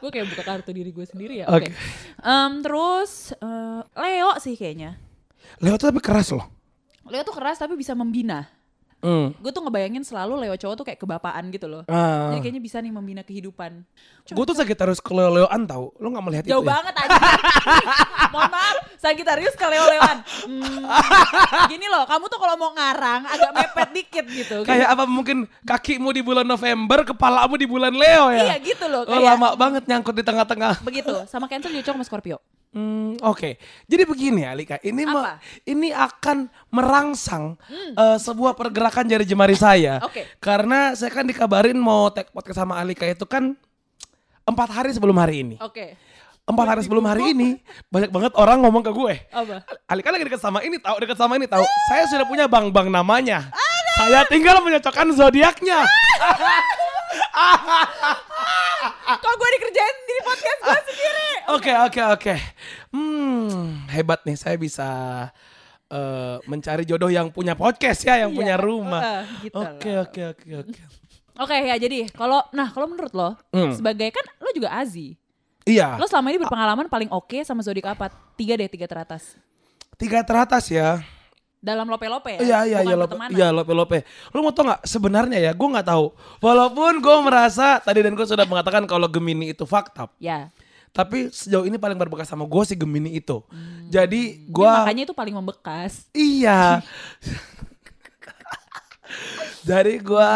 gue 0.00 0.10
kayak 0.10 0.26
buka 0.30 0.42
kartu 0.42 0.70
diri 0.70 0.90
gue 0.92 1.06
sendiri 1.06 1.42
ya. 1.42 1.46
Oke. 1.48 1.68
Oke. 1.68 1.74
Em, 2.20 2.52
terus 2.62 3.32
eh, 3.32 3.80
Leo 3.94 4.30
sih 4.38 4.54
kayaknya. 4.54 4.98
Leo 5.58 5.74
tuh 5.74 5.90
tapi 5.90 5.98
keras 5.98 6.30
loh. 6.30 6.46
Leo 7.08 7.24
tuh 7.24 7.34
keras 7.34 7.58
tapi 7.58 7.74
bisa 7.74 7.96
membina. 7.96 8.46
Hmm. 8.98 9.30
Gue 9.38 9.54
tuh 9.54 9.62
ngebayangin 9.62 10.02
selalu 10.02 10.34
Leo 10.42 10.58
cowok 10.58 10.74
tuh 10.74 10.84
kayak 10.86 10.98
kebapaan 10.98 11.54
gitu 11.54 11.70
loh. 11.70 11.86
Ah. 11.86 12.34
Jadi 12.34 12.42
kayaknya 12.42 12.62
bisa 12.62 12.82
nih 12.82 12.90
membina 12.90 13.22
kehidupan. 13.22 13.86
Gue 14.26 14.44
tuh 14.44 14.58
Sagittarius 14.58 14.98
ke 14.98 15.14
Leo-Leoan 15.14 15.70
tau. 15.70 15.94
Lo 16.02 16.10
gak 16.10 16.24
melihat 16.26 16.44
Jauh 16.50 16.60
itu 16.60 16.66
ya? 16.66 16.74
banget 16.74 16.94
aja. 16.98 17.18
Mohon 18.34 18.50
maaf, 18.50 18.76
Sagittarius 18.98 19.54
ke 19.54 19.66
Leo-Leoan. 19.66 20.16
Hmm, 20.50 20.82
gini 21.70 21.86
loh, 21.86 22.04
kamu 22.04 22.24
tuh 22.26 22.38
kalau 22.42 22.54
mau 22.58 22.70
ngarang 22.74 23.22
agak 23.24 23.50
mepet 23.54 23.88
dikit 23.94 24.24
gitu. 24.26 24.56
Kayak 24.66 24.88
apa 24.90 25.04
mungkin 25.06 25.46
kakimu 25.62 26.10
di 26.10 26.22
bulan 26.26 26.44
November, 26.44 27.06
kepalamu 27.06 27.54
di 27.54 27.66
bulan 27.70 27.94
Leo 27.94 28.34
ya? 28.34 28.50
Iya 28.50 28.56
gitu 28.60 28.84
loh. 28.90 29.06
Lo 29.06 29.14
Kayak 29.14 29.30
lama 29.38 29.48
banget 29.54 29.82
nyangkut 29.86 30.14
di 30.18 30.24
tengah-tengah. 30.26 30.82
begitu. 30.82 31.14
Sama 31.30 31.46
Cancer 31.46 31.70
cocok 31.70 31.94
sama 31.94 32.04
Scorpio. 32.04 32.42
Hmm, 32.68 33.16
Oke, 33.24 33.56
jadi 33.88 34.04
begini 34.04 34.44
Alika, 34.44 34.76
ini 34.84 35.08
Apa? 35.08 35.08
Hmm. 35.08 35.24
me- 35.24 35.36
ini 35.64 35.88
akan 35.88 36.36
merangsang 36.68 37.56
eh, 37.72 38.18
sebuah 38.20 38.52
pergerakan 38.52 39.08
jari 39.08 39.24
jemari 39.24 39.56
saya. 39.56 39.98
Oke. 40.06 40.28
Karena 40.36 40.92
saya 40.92 41.08
kan 41.08 41.24
dikabarin 41.24 41.80
mau 41.80 42.12
take 42.12 42.28
podcast 42.28 42.60
sama 42.60 42.76
Alika 42.76 43.08
itu 43.08 43.24
kan 43.24 43.56
empat 44.44 44.68
hari 44.68 44.92
sebelum 44.92 45.16
hari 45.16 45.48
ini. 45.48 45.56
Oke. 45.58 45.96
Empat 46.44 46.64
hari 46.64 46.80
sebelum 46.80 47.04
hari 47.04 47.32
ini 47.32 47.60
banyak 47.88 48.08
banget 48.08 48.32
orang 48.36 48.60
ngomong 48.60 48.80
ke 48.80 48.92
gue. 48.92 49.14
Apa? 49.32 49.64
Alika 49.84 50.08
lagi 50.12 50.24
dekat 50.24 50.40
sama 50.40 50.60
ini 50.60 50.76
tahu 50.76 50.96
dekat 51.00 51.16
sama 51.16 51.36
ini 51.36 51.44
tahu. 51.44 51.64
Saya 51.88 52.04
sudah 52.08 52.24
punya 52.24 52.48
bang-bang 52.48 52.88
namanya. 52.88 53.48
Saya 53.96 54.24
tinggal 54.28 54.60
menyocokkan 54.60 55.08
zodiaknya. 55.12 55.84
Kok 59.18 59.34
gue 59.34 59.48
dikerjain 59.54 59.96
di 60.00 60.16
podcast 60.20 60.60
gue 60.60 60.80
sendiri? 60.86 61.28
Oke 61.50 61.72
oke 61.74 62.00
oke. 62.08 62.34
Hmm 62.90 63.88
hebat 63.88 64.20
nih 64.22 64.36
saya 64.36 64.56
bisa 64.56 64.88
eh, 65.88 66.36
mencari 66.44 66.84
jodoh 66.84 67.08
yang 67.08 67.28
punya 67.28 67.52
podcast 67.52 68.02
ya, 68.02 68.20
yang 68.20 68.30
Iya, 68.30 68.36
punya 68.36 68.56
rumah. 68.56 69.24
gitu 69.40 69.56
Oke 69.56 69.90
oke 69.98 70.22
oke 70.28 70.48
oke. 70.62 70.80
Oke 71.38 71.54
ya 71.56 71.76
jadi 71.76 72.10
kalau 72.10 72.42
nah 72.50 72.68
kalau 72.68 72.86
menurut 72.86 73.12
lo 73.12 73.30
Hmm. 73.50 73.72
sebagai 73.72 74.10
kan 74.10 74.26
lo 74.36 74.50
juga 74.50 74.70
Azi. 74.72 75.14
Iya. 75.64 75.96
Lo 75.96 76.04
selama 76.04 76.28
ini 76.28 76.40
berpengalaman 76.40 76.86
paling 76.86 77.08
oke 77.08 77.40
sama 77.42 77.60
zodiak 77.60 77.92
apa? 77.92 78.08
Tiga 78.34 78.54
deh 78.54 78.66
tiga 78.66 78.84
teratas. 78.84 79.36
Tiga 79.94 80.22
teratas 80.22 80.66
ya. 80.66 81.02
Dalam 81.58 81.90
lope-lope 81.90 82.38
ya. 82.38 82.40
Iya 82.40 82.58
iya 82.64 82.78
iya 82.86 82.94
lope, 82.94 83.18
iya 83.30 83.48
lope 83.50 83.72
lope. 83.74 83.98
Lo 84.30 84.40
mau 84.40 84.54
tau 84.54 84.62
nggak 84.64 84.86
sebenarnya 84.86 85.38
ya 85.40 85.50
gue 85.50 85.68
nggak 85.68 85.86
tahu. 85.86 86.14
Walaupun 86.38 87.02
gue 87.02 87.16
merasa 87.20 87.78
tadi 87.78 87.98
dan 87.98 88.14
gue 88.14 88.22
sudah 88.22 88.46
mengatakan 88.46 88.86
kalau 88.86 89.10
Gemini 89.10 89.50
itu 89.50 89.66
fakta. 89.66 90.06
Ya. 90.18 90.54
Tapi 90.88 91.28
sejauh 91.28 91.66
ini 91.66 91.76
paling 91.76 91.94
berbekas 91.94 92.26
sama 92.26 92.46
gue 92.46 92.62
si 92.64 92.72
Gemini 92.72 93.12
itu. 93.12 93.42
Jadi 93.86 94.38
Ini 94.40 94.48
gue 94.48 94.70
makanya 94.72 95.02
itu 95.04 95.14
paling 95.14 95.34
membekas. 95.34 96.06
iya. 96.10 96.78
Jadi 99.64 99.98
gue 99.98 100.30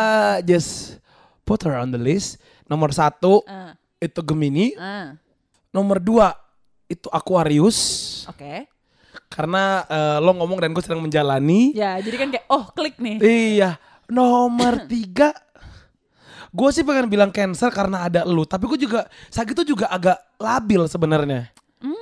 just 0.44 0.98
put 1.42 1.62
her 1.62 1.76
on 1.76 1.88
the 1.88 2.00
list. 2.00 2.40
Nomor 2.66 2.90
satu 2.90 3.44
Ah, 3.44 3.76
itu 3.98 4.20
Gemini. 4.20 4.72
ah, 4.76 5.16
Nomor 5.70 6.00
dua 6.00 6.36
itu 6.84 7.08
Aquarius. 7.08 7.78
Oke. 8.28 8.68
Karena 9.32 9.62
eh, 9.82 10.18
lo 10.18 10.32
ngomong 10.34 10.60
dan 10.60 10.70
gue 10.70 10.80
sedang 10.80 11.00
menjalani. 11.00 11.72
Ya, 11.72 11.96
jadi 11.98 12.16
kan 12.16 12.28
kayak 12.30 12.46
oh 12.46 12.68
klik 12.70 12.96
nih. 12.96 13.16
Iya. 13.18 13.80
Nomor 14.06 14.84
tiga. 14.92 15.32
Gue 16.48 16.68
sih 16.68 16.84
pengen 16.84 17.08
bilang 17.08 17.32
cancer 17.32 17.72
karena 17.72 18.04
ada 18.04 18.22
lu. 18.22 18.44
Tapi 18.44 18.68
gue 18.68 18.76
juga, 18.78 19.00
sakit 19.26 19.56
itu 19.56 19.72
juga 19.72 19.88
agak 19.88 20.20
labil 20.36 20.84
sebenarnya. 20.84 21.48
Hmm, 21.80 21.96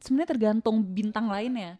sebenarnya 0.00 0.28
tergantung 0.32 0.80
bintang 0.80 1.28
lainnya. 1.28 1.76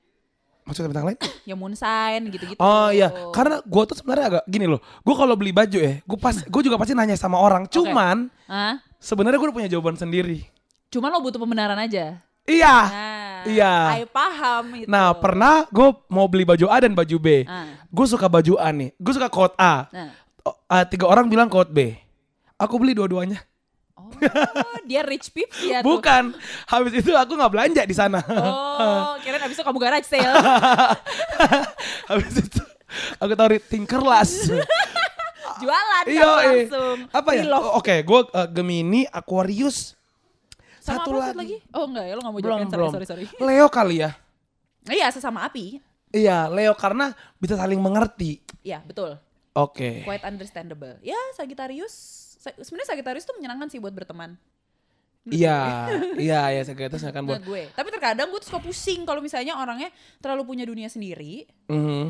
Maksudnya 0.63 0.93
bintang 0.93 1.09
lain? 1.09 1.19
Ya 1.47 1.55
moon 1.55 1.73
sign 1.73 2.27
gitu-gitu. 2.27 2.59
Oh 2.59 2.91
iya, 2.91 3.07
karena 3.31 3.63
gue 3.63 3.83
tuh 3.87 3.95
sebenarnya 3.95 4.27
agak 4.29 4.45
gini 4.45 4.67
loh. 4.67 4.83
Gue 5.01 5.15
kalau 5.15 5.39
beli 5.39 5.55
baju 5.55 5.79
ya, 5.79 6.03
gue 6.03 6.19
pas, 6.19 6.35
gue 6.37 6.61
juga 6.61 6.75
pasti 6.75 6.91
nanya 6.91 7.15
sama 7.15 7.39
orang. 7.39 7.71
Cuman 7.71 8.27
Ah, 8.45 8.83
sebenarnya 8.99 9.39
gue 9.39 9.47
udah 9.47 9.57
punya 9.57 9.71
jawaban 9.71 9.95
sendiri. 9.95 10.43
cuman 10.87 11.15
lo 11.15 11.23
butuh 11.23 11.39
pembenaran 11.39 11.79
aja. 11.79 12.19
Iya. 12.43 12.77
Nah, 12.83 13.26
iya. 13.45 14.01
I 14.01 14.09
paham 14.09 14.65
itu. 14.81 14.89
Nah 14.89 15.13
pernah 15.13 15.69
gue 15.69 15.89
mau 16.09 16.25
beli 16.31 16.49
baju 16.49 16.67
A 16.73 16.77
dan 16.81 16.97
baju 16.97 17.17
B. 17.21 17.45
Ah, 17.45 17.85
Gue 17.93 18.07
suka 18.09 18.31
baju 18.31 18.57
A 18.57 18.73
nih. 18.73 18.97
Gue 18.97 19.13
suka 19.13 19.29
code 19.29 19.57
A. 19.61 19.85
Oh, 20.47 20.57
ah, 20.71 20.87
tiga 20.89 21.11
orang 21.11 21.29
bilang 21.29 21.51
code 21.53 21.75
B. 21.75 21.93
Aku 22.57 22.81
beli 22.81 22.97
dua-duanya. 22.97 23.43
Oh, 23.97 24.79
dia 24.87 25.03
rich 25.03 25.35
peeps 25.35 25.59
ya 25.67 25.83
tuh. 25.83 25.99
Bukan. 25.99 26.33
Habis 26.71 27.05
itu 27.05 27.11
aku 27.13 27.35
nggak 27.35 27.53
belanja 27.53 27.83
di 27.85 27.95
sana. 27.97 28.23
Oh, 28.23 29.19
kirain 29.21 29.43
abis 29.43 29.59
itu 29.59 29.65
kamu 29.67 29.79
garage 29.83 30.09
sale. 30.09 30.31
Habis 32.11 32.35
itu 32.39 32.63
aku 33.19 33.33
taruh 33.35 33.57
di 33.59 33.61
Tinkerlust. 33.67 34.53
Jualan 35.63 36.05
eh. 36.05 36.21
langsung. 36.21 36.97
apa 37.09 37.31
ya? 37.33 37.43
Oke, 37.75 38.05
gue 38.05 38.21
Gemini, 38.53 39.09
Aquarius, 39.09 39.97
Sama 40.87 41.03
satu 41.03 41.11
apa 41.13 41.35
lagi. 41.35 41.39
lagi. 41.43 41.57
Oh 41.75 41.85
enggak 41.85 42.05
ya, 42.07 42.13
lo 42.15 42.21
gak 42.23 42.31
mau 42.31 42.39
belum 42.39 42.47
jawab 42.63 42.71
belum. 42.71 42.91
Sorry, 42.95 43.07
sorry. 43.07 43.25
Leo 43.43 43.67
kali 43.67 43.97
ya. 44.01 44.11
Iya, 44.87 45.11
sesama 45.11 45.43
api. 45.43 45.83
Iya, 46.15 46.47
Leo 46.47 46.73
karena 46.73 47.11
bisa 47.37 47.59
saling 47.59 47.83
mengerti. 47.83 48.39
Iya, 48.63 48.79
betul. 48.81 49.19
Oke. 49.53 50.07
Quite 50.07 50.23
understandable. 50.23 50.95
Ya, 51.03 51.19
Sagittarius. 51.35 51.91
Sa- 52.39 52.55
Sebenarnya 52.55 52.95
Sagittarius 52.95 53.27
tuh 53.27 53.35
menyenangkan 53.35 53.67
sih 53.67 53.83
buat 53.83 53.91
berteman. 53.91 54.39
Iya, 55.27 55.91
iya, 56.15 56.55
ya 56.55 56.63
Sagittarius 56.63 57.03
akan 57.03 57.23
buat. 57.27 57.43
Nah, 57.43 57.43
gue. 57.43 57.63
Tapi 57.75 57.89
terkadang 57.91 58.31
gue 58.31 58.39
tuh 58.39 58.47
suka 58.47 58.63
pusing 58.63 59.03
kalau 59.03 59.19
misalnya 59.19 59.59
orangnya 59.59 59.91
terlalu 60.23 60.47
punya 60.47 60.63
dunia 60.63 60.87
sendiri. 60.87 61.51
Mhm. 61.67 62.07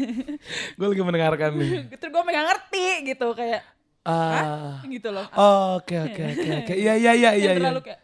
gue 0.78 0.86
lagi 0.86 1.02
mendengarkan 1.02 1.50
nih. 1.58 1.90
Terus 1.90 2.10
gue 2.14 2.22
megang 2.22 2.46
ngerti 2.46 2.86
gitu 3.10 3.34
kayak 3.34 3.66
Ah. 4.06 4.78
gitu 4.86 5.08
loh. 5.10 5.26
Oh, 5.34 5.82
Oke, 5.82 5.98
oke, 5.98 6.22
oke, 6.22 6.48
oke. 6.62 6.74
Iya, 6.78 6.94
iya, 6.94 7.12
iya, 7.12 7.30
iya, 7.34 7.50
iya. 7.52 7.58
terlalu 7.58 7.82
kayak 7.82 8.00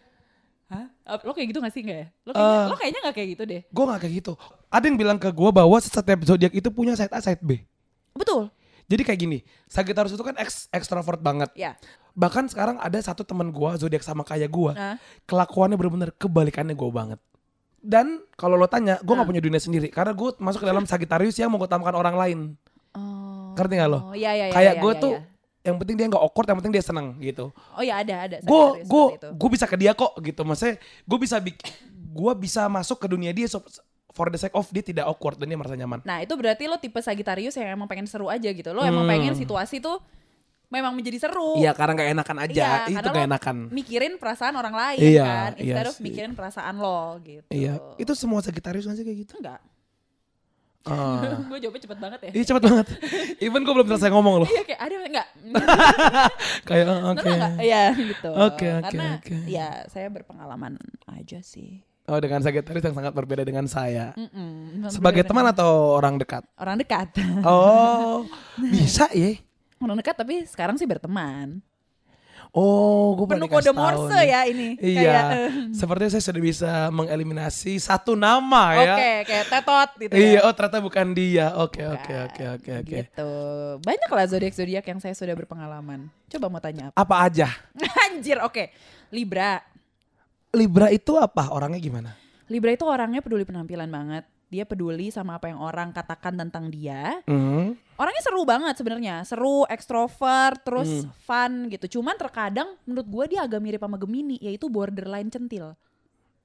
Hah? 0.72 0.86
Lo 1.22 1.36
kayak 1.36 1.48
gitu 1.52 1.60
gak 1.60 1.72
sih 1.76 1.84
enggak 1.84 1.98
ya? 2.00 2.06
Lo 2.24 2.30
kayaknya, 2.32 2.56
Eh. 2.56 2.66
lo 2.66 2.76
kayaknya 2.80 3.00
gak 3.04 3.14
kayak 3.14 3.28
gitu 3.36 3.42
deh. 3.44 3.60
Gue 3.68 3.84
gak 3.86 4.00
kayak 4.00 4.14
gitu. 4.24 4.32
Ada 4.72 4.84
yang 4.88 4.96
bilang 4.96 5.18
ke 5.20 5.28
gue 5.28 5.50
bahwa 5.52 5.76
setiap 5.78 6.20
zodiak 6.24 6.52
itu 6.56 6.68
punya 6.72 6.96
side 6.96 7.12
A, 7.12 7.20
side 7.20 7.44
B. 7.44 7.60
Betul. 8.16 8.48
Jadi 8.88 9.02
kayak 9.04 9.20
gini, 9.20 9.38
Sagittarius 9.68 10.16
itu 10.16 10.24
kan 10.24 10.36
eks, 10.40 10.72
ekstrovert 10.72 11.20
banget. 11.20 11.52
Ya. 11.54 11.76
Bahkan 12.12 12.48
sekarang 12.52 12.76
ada 12.76 12.98
satu 13.00 13.24
teman 13.24 13.48
gua 13.48 13.72
zodiak 13.80 14.04
sama 14.04 14.20
kayak 14.20 14.52
gua, 14.52 14.76
Ah. 14.76 14.96
kelakuannya 15.24 15.80
bener-bener 15.80 16.10
kebalikannya 16.12 16.76
gua 16.76 16.90
banget. 16.92 17.20
Dan 17.80 18.20
kalau 18.36 18.60
lo 18.60 18.68
tanya, 18.68 19.00
gua 19.00 19.16
nggak 19.16 19.24
Ah. 19.24 19.32
punya 19.32 19.42
dunia 19.44 19.60
sendiri 19.60 19.88
karena 19.88 20.12
gue 20.12 20.28
masuk 20.36 20.60
ke 20.60 20.68
dalam 20.68 20.84
Sagittarius 20.84 21.40
yang 21.40 21.48
mengutamakan 21.48 21.94
orang 21.96 22.16
lain. 22.16 22.38
Oh. 22.92 23.56
Ngerti 23.56 23.74
nggak 23.80 23.90
lo? 23.90 24.12
Oh, 24.12 24.14
iya, 24.14 24.36
iya, 24.36 24.44
iya, 24.48 24.54
kayak 24.54 24.74
iya, 24.76 24.82
gue 24.84 24.92
iya, 24.92 25.02
tuh 25.02 25.12
iya. 25.16 25.20
Yang 25.62 25.77
penting 25.77 25.94
dia 25.94 26.07
nggak 26.07 26.18
awkward, 26.20 26.44
yang 26.44 26.59
penting 26.59 26.72
dia 26.72 26.83
seneng 26.83 27.14
gitu. 27.16 27.55
Oh 27.72 27.81
ya 27.81 27.98
ada 27.98 28.14
ada. 28.25 28.37
Gue 28.40 28.83
gue 28.83 29.05
gue 29.31 29.48
bisa 29.48 29.64
ke 29.64 29.77
dia 29.77 29.92
kok 29.92 30.12
gitu. 30.16 30.42
Maksudnya 30.42 30.75
gue 30.79 31.18
bisa 31.18 31.37
bik- 31.38 31.62
gue 32.12 32.33
bisa 32.37 32.66
masuk 32.66 32.98
ke 32.98 33.07
dunia 33.07 33.31
dia 33.31 33.46
so- 33.46 33.62
for 34.11 34.29
the 34.29 34.37
sake 34.37 34.53
of 34.53 34.68
dia 34.68 34.83
tidak 34.83 35.07
awkward 35.07 35.35
dan 35.37 35.46
dia 35.46 35.57
merasa 35.57 35.72
nyaman. 35.72 36.03
Nah 36.03 36.20
itu 36.20 36.35
berarti 36.35 36.66
lo 36.66 36.77
tipe 36.77 36.98
Sagittarius 36.98 37.55
yang 37.55 37.72
emang 37.72 37.87
pengen 37.87 38.05
seru 38.05 38.27
aja 38.27 38.44
gitu. 38.44 38.70
Lo 38.70 38.83
emang 38.83 39.07
Hmm. 39.07 39.12
pengen 39.12 39.35
situasi 39.35 39.79
tuh 39.79 40.03
memang 40.68 40.92
menjadi 40.92 41.22
seru. 41.22 41.57
Iya 41.57 41.72
karena 41.72 41.92
nggak 41.94 42.11
enakan 42.12 42.37
aja, 42.40 42.53
Iya, 42.85 42.96
itu 42.98 43.07
lo 43.07 43.20
enakan. 43.22 43.57
Mikirin 43.68 44.12
perasaan 44.16 44.53
orang 44.53 44.72
lain 44.72 45.01
Iya, 45.01 45.25
kan, 45.25 45.51
iya 45.55 45.64
instead 45.70 45.87
of 45.87 45.94
sih. 45.94 46.03
mikirin 46.03 46.33
perasaan 46.33 46.75
lo 46.77 47.16
gitu. 47.20 47.48
Iya, 47.48 47.77
itu 47.96 48.12
semua 48.12 48.40
Sagittarius 48.40 48.85
kan 48.85 48.92
sih 48.92 49.05
kayak 49.05 49.18
gitu. 49.22 49.37
enggak. 49.38 49.61
Ah. 50.83 51.38
gue 51.51 51.59
jawabnya 51.62 51.83
cepet 51.87 51.99
banget 51.99 52.21
ya. 52.27 52.31
Iya 52.35 52.45
cepet 52.51 52.62
banget. 52.66 52.87
Even 53.45 53.62
gue 53.62 53.75
belum 53.75 53.88
selesai 53.88 54.11
ngomong 54.11 54.35
loh. 54.42 54.49
Iya 54.51 54.62
kayak 54.66 54.81
ada 54.83 54.95
enggak? 55.03 55.29
Kayak 56.68 56.85
ah, 56.87 56.99
oke. 57.12 57.18
Enggak 57.23 57.35
enggak? 57.35 57.53
Iya 57.62 57.83
gitu. 57.95 58.31
Oke, 58.31 58.66
oke, 58.66 58.85
Karena 58.90 59.07
oke. 59.18 59.37
ya 59.47 59.68
saya 59.90 60.07
berpengalaman 60.11 60.75
aja 61.07 61.38
sih. 61.42 61.83
Oh 62.11 62.18
dengan 62.18 62.42
Sagittarius 62.42 62.83
yang 62.83 62.99
sangat 62.99 63.14
berbeda 63.14 63.47
dengan 63.47 63.71
saya. 63.71 64.11
Mm-mm. 64.18 64.90
Sebagai 64.90 65.23
teman 65.23 65.47
dengan 65.47 65.55
atau 65.55 66.03
orang 66.03 66.18
dekat? 66.18 66.42
orang 66.59 66.77
dekat. 66.83 67.14
Oh 67.47 68.27
bisa 68.59 69.07
ya? 69.14 69.38
orang 69.83 69.99
dekat 69.99 70.14
tapi 70.18 70.42
sekarang 70.47 70.79
sih 70.79 70.87
berteman. 70.87 71.62
Oh 72.52 73.16
gue 73.16 73.32
Penuh 73.32 73.48
kode 73.48 73.72
Morse 73.72 74.28
ya 74.28 74.44
ini. 74.44 74.76
Iya. 74.76 75.00
Kayak, 75.00 75.24
eh, 75.32 75.50
Sepertinya 75.72 76.10
saya 76.12 76.24
sudah 76.28 76.42
bisa 76.44 76.72
mengeliminasi 76.92 77.80
satu 77.80 78.12
nama 78.12 78.76
ya. 78.76 78.92
Oke, 78.92 79.12
kayak 79.24 79.46
tetot 79.48 79.90
gitu 79.96 80.12
Iya, 80.12 80.36
ya. 80.36 80.40
oh 80.44 80.52
ternyata 80.52 80.78
bukan 80.84 81.06
dia. 81.16 81.46
Oke, 81.56 81.80
oke, 81.80 82.12
oke, 82.28 82.44
oke, 82.60 82.70
oke. 82.84 82.92
Gitu. 82.92 83.30
Banyak 83.80 84.10
lah 84.12 84.24
zodiak-zodiak 84.28 84.84
yang 84.84 85.00
saya 85.00 85.16
sudah 85.16 85.32
berpengalaman. 85.32 86.12
Coba 86.28 86.52
mau 86.52 86.60
tanya 86.60 86.92
apa? 86.92 87.00
Apa 87.00 87.14
aja? 87.24 87.48
Anjir, 88.12 88.36
oke. 88.44 88.68
Libra. 89.08 89.56
Libra 90.52 90.92
itu 90.92 91.16
apa? 91.16 91.56
Orangnya 91.56 91.80
gimana? 91.80 92.12
Libra 92.52 92.68
itu 92.68 92.84
orangnya 92.84 93.24
peduli 93.24 93.48
penampilan 93.48 93.88
banget. 93.88 94.28
Dia 94.52 94.68
peduli 94.68 95.08
sama 95.08 95.40
apa 95.40 95.48
yang 95.48 95.56
orang 95.56 95.96
katakan 95.96 96.36
tentang 96.36 96.68
dia. 96.68 97.24
Hmm. 97.24 97.72
Orangnya 97.96 98.20
seru 98.20 98.44
banget 98.44 98.76
sebenarnya. 98.76 99.24
Seru, 99.24 99.64
ekstrovert, 99.64 100.60
terus 100.60 101.08
Hmm. 101.08 101.08
fun 101.24 101.52
gitu. 101.72 101.96
Cuman 101.96 102.20
terkadang 102.20 102.76
menurut 102.84 103.08
gue 103.08 103.24
dia 103.32 103.48
agak 103.48 103.64
mirip 103.64 103.80
sama 103.80 103.96
Gemini, 103.96 104.36
yaitu 104.44 104.68
borderline 104.68 105.32
centil. 105.32 105.72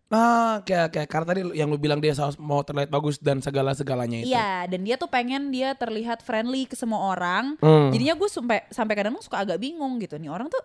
Nah, 0.08 0.64
kayak 0.64 0.96
kayak 0.96 1.10
karena 1.12 1.26
tadi 1.28 1.42
yang 1.52 1.68
lu 1.68 1.76
bilang 1.76 2.00
dia 2.00 2.16
mau 2.40 2.64
terlihat 2.64 2.88
bagus 2.88 3.20
dan 3.20 3.44
segala-segalanya 3.44 4.24
itu. 4.24 4.32
Iya, 4.32 4.64
dan 4.72 4.88
dia 4.88 4.96
tuh 4.96 5.12
pengen 5.12 5.52
dia 5.52 5.76
terlihat 5.76 6.24
friendly 6.24 6.64
ke 6.64 6.80
semua 6.80 7.12
orang. 7.12 7.60
Hmm. 7.60 7.92
Jadinya 7.92 8.16
gue 8.16 8.30
sampai 8.32 8.64
sampai 8.72 8.96
kadang 8.96 9.20
suka 9.20 9.44
agak 9.44 9.60
bingung 9.60 10.00
gitu 10.00 10.16
nih 10.16 10.32
orang 10.32 10.48
tuh 10.48 10.64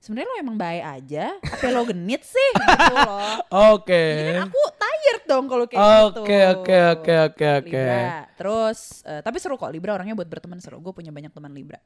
sebenarnya 0.00 0.30
lo 0.32 0.36
emang 0.40 0.56
baik 0.56 0.84
aja, 1.04 1.36
apa 1.36 1.68
lo 1.68 1.84
genit 1.84 2.24
sih 2.24 2.48
gitu 2.56 2.94
loh. 2.96 3.34
Oke. 3.76 3.92
Jadi 3.92 4.32
kan 4.40 4.48
aku 4.48 4.62
tired 4.98 5.24
dong 5.30 5.44
kalau 5.46 5.64
kayak 5.70 5.78
gitu. 5.78 6.22
Oke, 6.26 6.38
oke, 6.50 6.76
oke, 6.98 7.14
oke, 7.30 7.46
oke. 7.62 7.70
Libra. 7.70 8.26
Terus 8.34 8.78
eh, 9.06 9.20
tapi 9.22 9.36
seru 9.38 9.54
kok 9.54 9.70
Libra 9.70 9.94
orangnya 9.94 10.18
buat 10.18 10.26
berteman 10.26 10.58
seru. 10.58 10.82
Gue 10.82 10.90
punya 10.90 11.14
banyak 11.14 11.30
teman 11.30 11.54
Libra. 11.54 11.78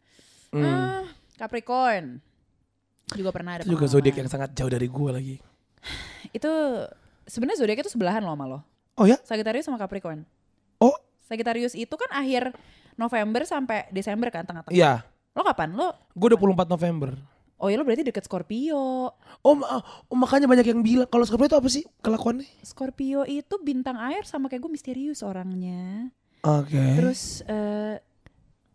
Hmm. 0.53 0.65
Ah, 0.65 1.05
Capricorn. 1.37 2.19
Juga 3.13 3.31
pernah 3.31 3.61
ada 3.61 3.63
Itu 3.69 3.77
juga 3.77 3.87
zodiak 3.87 4.17
yang 4.17 4.31
sangat 4.33 4.57
jauh 4.57 4.73
dari 4.73 4.89
gue 4.89 5.11
lagi. 5.13 5.37
Itu 6.37 6.51
sebenarnya 7.29 7.61
zodiak 7.61 7.85
itu 7.85 7.93
sebelahan 7.93 8.25
loh 8.25 8.33
sama 8.35 8.45
lo. 8.49 8.59
Oh 8.97 9.05
ya? 9.09 9.21
Sagittarius 9.25 9.69
sama 9.69 9.77
Capricorn. 9.81 10.25
Oh, 10.83 10.97
Sagittarius 11.25 11.73
itu 11.73 11.95
kan 11.97 12.11
akhir 12.13 12.53
November 12.99 13.47
sampai 13.49 13.89
Desember 13.89 14.29
kan 14.29 14.45
tengah-tengah. 14.45 14.75
iya. 14.75 15.01
Lo 15.33 15.41
kapan? 15.41 15.73
Lo 15.73 15.97
Gue 16.13 16.29
24 16.37 16.69
November. 16.69 17.17
Oh 17.63 17.71
ya 17.71 17.79
lo 17.79 17.87
berarti 17.87 18.03
deket 18.03 18.27
Scorpio. 18.27 19.15
Oh, 19.47 19.55
ma- 19.55 19.79
oh, 20.11 20.19
makanya 20.19 20.51
banyak 20.51 20.67
yang 20.67 20.83
bilang 20.83 21.07
kalau 21.07 21.23
Scorpio 21.23 21.47
itu 21.47 21.55
apa 21.55 21.69
sih 21.71 21.87
kelakuannya? 22.03 22.51
Scorpio 22.67 23.23
itu 23.23 23.55
bintang 23.63 23.95
air 24.03 24.27
sama 24.27 24.51
kayak 24.51 24.67
gue 24.67 24.73
misterius 24.75 25.23
orangnya. 25.23 26.11
Oke. 26.43 26.99
Terus 26.99 27.47
eh 27.47 28.03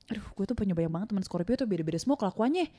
aduh 0.07 0.23
gue 0.23 0.45
tuh 0.47 0.55
punya 0.55 0.71
banyak 0.71 0.87
banget 0.87 1.07
teman 1.11 1.23
Scorpio 1.27 1.59
tuh 1.59 1.67
beda-beda 1.67 1.99
semua 1.99 2.15
kelakuannya. 2.15 2.71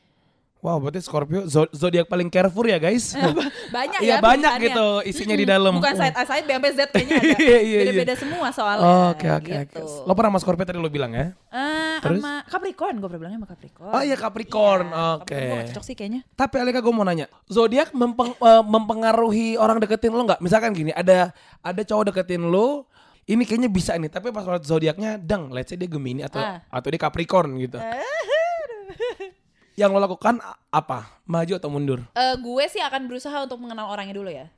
Wow, 0.59 0.77
berarti 0.77 0.99
Scorpio 0.99 1.47
zo- 1.47 1.71
zodiak 1.71 2.05
paling 2.05 2.27
careful 2.27 2.63
ya, 2.63 2.77
guys. 2.77 3.15
Banyak 3.71 4.01
Iya, 4.01 4.11
ya 4.11 4.17
banyak 4.19 4.53
pilihannya. 4.53 4.67
gitu 4.67 4.87
isinya 5.07 5.33
di 5.33 5.47
dalam. 5.47 5.71
Bukan 5.73 5.95
side 5.95 6.13
A 6.13 6.25
side 6.25 6.43
B 6.43 6.51
sampai 6.51 6.73
Z 6.73 6.81
kayaknya 6.89 7.15
ada. 7.15 7.31
Iya, 7.39 7.39
iya, 7.39 7.59
iya. 7.63 7.79
Beda-beda 7.85 8.15
semua 8.17 8.49
soalnya. 8.51 8.91
Oke, 9.15 9.29
oke, 9.29 9.53
oke. 9.55 9.55
gitu. 9.71 9.83
Lo 10.03 10.13
pernah 10.13 10.31
sama 10.31 10.41
Scorpio 10.41 10.65
tadi 10.65 10.77
lo 10.77 10.89
bilang 10.89 11.13
ya? 11.13 11.31
Eh, 11.49 11.97
Terus? 12.01 12.19
sama 12.19 12.43
Capricorn 12.45 12.95
gue 12.97 13.07
pernah 13.07 13.21
bilangnya 13.21 13.39
sama 13.39 13.49
Capricorn. 13.49 13.93
Oh 13.93 14.03
iya, 14.03 14.17
Capricorn. 14.17 14.87
Iya, 14.89 15.07
Oke. 15.15 15.23
Capricorn 15.31 15.47
gue 15.55 15.69
cocok 15.71 15.85
sih 15.85 15.95
kayaknya. 15.95 16.21
Tapi 16.33 16.55
Alika 16.57 16.81
gue 16.81 16.93
mau 16.93 17.03
nanya, 17.03 17.27
zodiak 17.47 17.89
mempeng- 17.93 18.35
eh, 18.37 18.63
mempengaruhi 18.65 19.49
orang 19.55 19.79
deketin 19.79 20.11
lo 20.11 20.27
nggak? 20.27 20.41
Misalkan 20.41 20.73
gini, 20.73 20.91
ada 20.91 21.31
ada 21.61 21.83
cowok 21.85 22.11
deketin 22.11 22.43
lo, 22.43 22.91
ini 23.25 23.45
kayaknya 23.45 23.69
bisa 23.69 23.95
nih, 23.95 24.09
tapi 24.09 24.29
pas 24.29 24.43
lihat 24.43 24.65
zodiaknya, 24.65 25.17
dang, 25.17 25.49
let's 25.49 25.69
say 25.69 25.77
dia 25.77 25.87
Gemini 25.87 26.25
atau 26.25 26.39
Ah. 26.39 26.67
atau 26.69 26.89
dia 26.89 26.99
Capricorn 26.99 27.55
gitu. 27.57 27.79
Yang 29.79 29.91
lo 29.95 30.01
lakukan 30.03 30.35
apa? 30.69 31.23
Maju 31.23 31.53
atau 31.55 31.71
mundur? 31.71 32.03
Eh, 32.11 32.35
gue 32.37 32.65
sih 32.67 32.83
akan 32.83 33.07
berusaha 33.07 33.39
untuk 33.41 33.59
mengenal 33.59 33.87
orangnya 33.87 34.13
dulu 34.13 34.27
ya. 34.27 34.51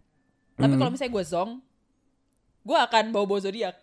Tapi 0.57 0.73
Hmm. 0.73 0.81
kalau 0.81 0.91
misalnya 0.91 1.13
gue 1.13 1.25
zong, 1.27 1.51
gue 2.63 2.79
akan 2.79 3.05
bawa-bawa 3.11 3.41
zodiak. 3.43 3.77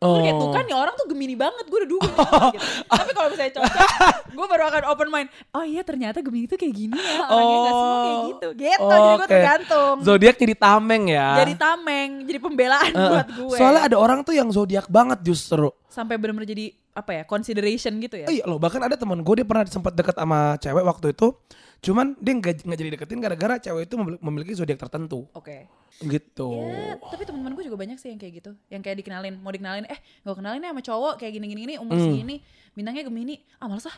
Oh. 0.00 0.16
Gue 0.16 0.24
kayak 0.24 0.38
tuh 0.38 0.48
kan 0.48 0.64
nih 0.64 0.72
orang 0.72 0.94
tuh 0.94 1.06
Gemini 1.06 1.34
banget, 1.34 1.66
gue 1.66 1.76
udah 1.76 1.90
duga 1.90 2.08
orang 2.16 2.54
gitu. 2.54 2.64
Tapi 2.96 3.10
kalau 3.12 3.28
misalnya 3.28 3.52
cocok, 3.52 3.88
gue 4.30 4.46
baru 4.48 4.64
akan 4.64 4.82
open 4.88 5.08
mind. 5.10 5.28
Oh 5.50 5.60
iya 5.60 5.82
ternyata 5.82 6.18
Gemini 6.18 6.46
tuh 6.46 6.56
kayak 6.56 6.72
gini 6.72 6.96
ya, 6.96 7.20
orangnya 7.28 7.58
gak 7.58 7.74
semua 7.74 7.84
kayak 7.92 8.14
Oh. 8.16 8.24
gitu. 8.24 8.48
Gitu, 8.54 8.80
jadi 8.80 9.04
gue 9.12 9.18
Oke. 9.18 9.28
tergantung. 9.28 9.94
Zodiak 10.00 10.36
jadi 10.38 10.54
tameng 10.56 11.04
ya. 11.04 11.28
Jadi 11.36 11.52
tameng, 11.54 12.10
jadi 12.24 12.38
pembelaan 12.40 12.90
Eh, 12.90 13.08
buat 13.12 13.28
gue. 13.28 13.56
Soalnya 13.56 13.82
ada 13.84 13.96
orang 13.98 14.20
tuh 14.22 14.32
yang 14.32 14.48
zodiak 14.48 14.86
banget 14.86 15.20
justru. 15.20 15.68
Sampai 15.86 16.16
bener-bener 16.16 16.48
jadi 16.48 16.72
apa 16.90 17.10
ya, 17.14 17.22
consideration 17.22 17.94
gitu 17.98 18.18
ya. 18.18 18.26
Iya 18.26 18.44
loh, 18.44 18.58
bahkan 18.58 18.82
ada 18.82 18.98
teman 18.98 19.22
gue 19.22 19.34
dia 19.38 19.46
pernah 19.46 19.62
sempat 19.64 19.94
deket 19.94 20.18
sama 20.18 20.58
cewek 20.58 20.82
waktu 20.82 21.06
itu. 21.14 21.32
Cuman 21.80 22.12
dia 22.20 22.32
nggak 22.36 22.66
nggak 22.66 22.78
jadi 22.78 22.90
deketin 22.92 23.18
gara-gara 23.18 23.54
cewek 23.56 23.88
itu 23.88 23.94
memil- 23.96 24.20
memiliki 24.20 24.52
zodiak 24.52 24.76
tertentu. 24.76 25.24
Oke. 25.32 25.64
Gitu. 26.00 26.48
Ya, 26.50 26.96
tapi 26.98 27.22
teman-teman 27.24 27.54
gue 27.54 27.64
juga 27.64 27.78
banyak 27.78 27.96
sih 27.96 28.10
yang 28.10 28.20
kayak 28.20 28.32
gitu. 28.42 28.50
Yang 28.68 28.82
kayak 28.84 28.96
dikenalin, 29.00 29.34
mau 29.38 29.48
dikenalin, 29.48 29.84
eh 29.86 29.96
gak 30.20 30.36
kenalin 30.36 30.60
ya 30.60 30.70
sama 30.72 30.82
cowok 30.82 31.14
kayak 31.16 31.32
gini-gini 31.36 31.60
gini, 31.64 31.74
umur 31.76 31.96
Hmm. 31.96 32.04
segini, 32.10 32.36
bintangnya 32.72 33.04
Gemini. 33.06 33.40
Ah 33.56 33.68
males 33.68 33.86
ah. 33.86 33.96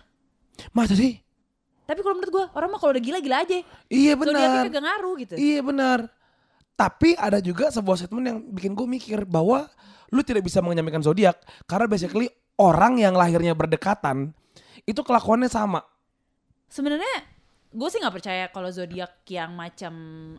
Masa 0.70 0.94
sih? 0.94 1.18
Tapi 1.82 2.00
kalau 2.00 2.14
menurut 2.14 2.30
gue, 2.30 2.44
orang 2.54 2.68
mah 2.70 2.78
kalau 2.78 2.92
udah 2.94 3.02
gila-gila 3.02 3.42
aja. 3.42 3.58
Iya 3.88 4.12
Zodiaknya 4.14 4.46
benar. 4.46 4.64
kagak 4.68 4.84
ngaruh 4.84 5.14
gitu. 5.18 5.34
Iya 5.34 5.60
benar. 5.60 5.98
Tapi 6.72 7.14
ada 7.14 7.38
juga 7.38 7.68
sebuah 7.68 7.96
statement 7.96 8.26
yang 8.26 8.38
bikin 8.48 8.72
gue 8.72 8.86
mikir 8.86 9.18
bahwa 9.22 9.66
lu 10.08 10.20
tidak 10.20 10.44
bisa 10.44 10.60
menyampaikan 10.60 11.00
zodiak 11.00 11.38
karena 11.64 11.86
basically 11.86 12.28
orang 12.56 12.96
yang 12.96 13.14
lahirnya 13.14 13.52
berdekatan 13.52 14.32
itu 14.82 15.00
kelakuannya 15.00 15.46
sama. 15.46 15.80
Sebenarnya 16.66 17.28
gue 17.72 17.88
sih 17.88 17.96
nggak 17.96 18.12
percaya 18.12 18.44
kalau 18.48 18.68
zodiak 18.68 19.24
yang 19.26 19.56
macam 19.56 19.94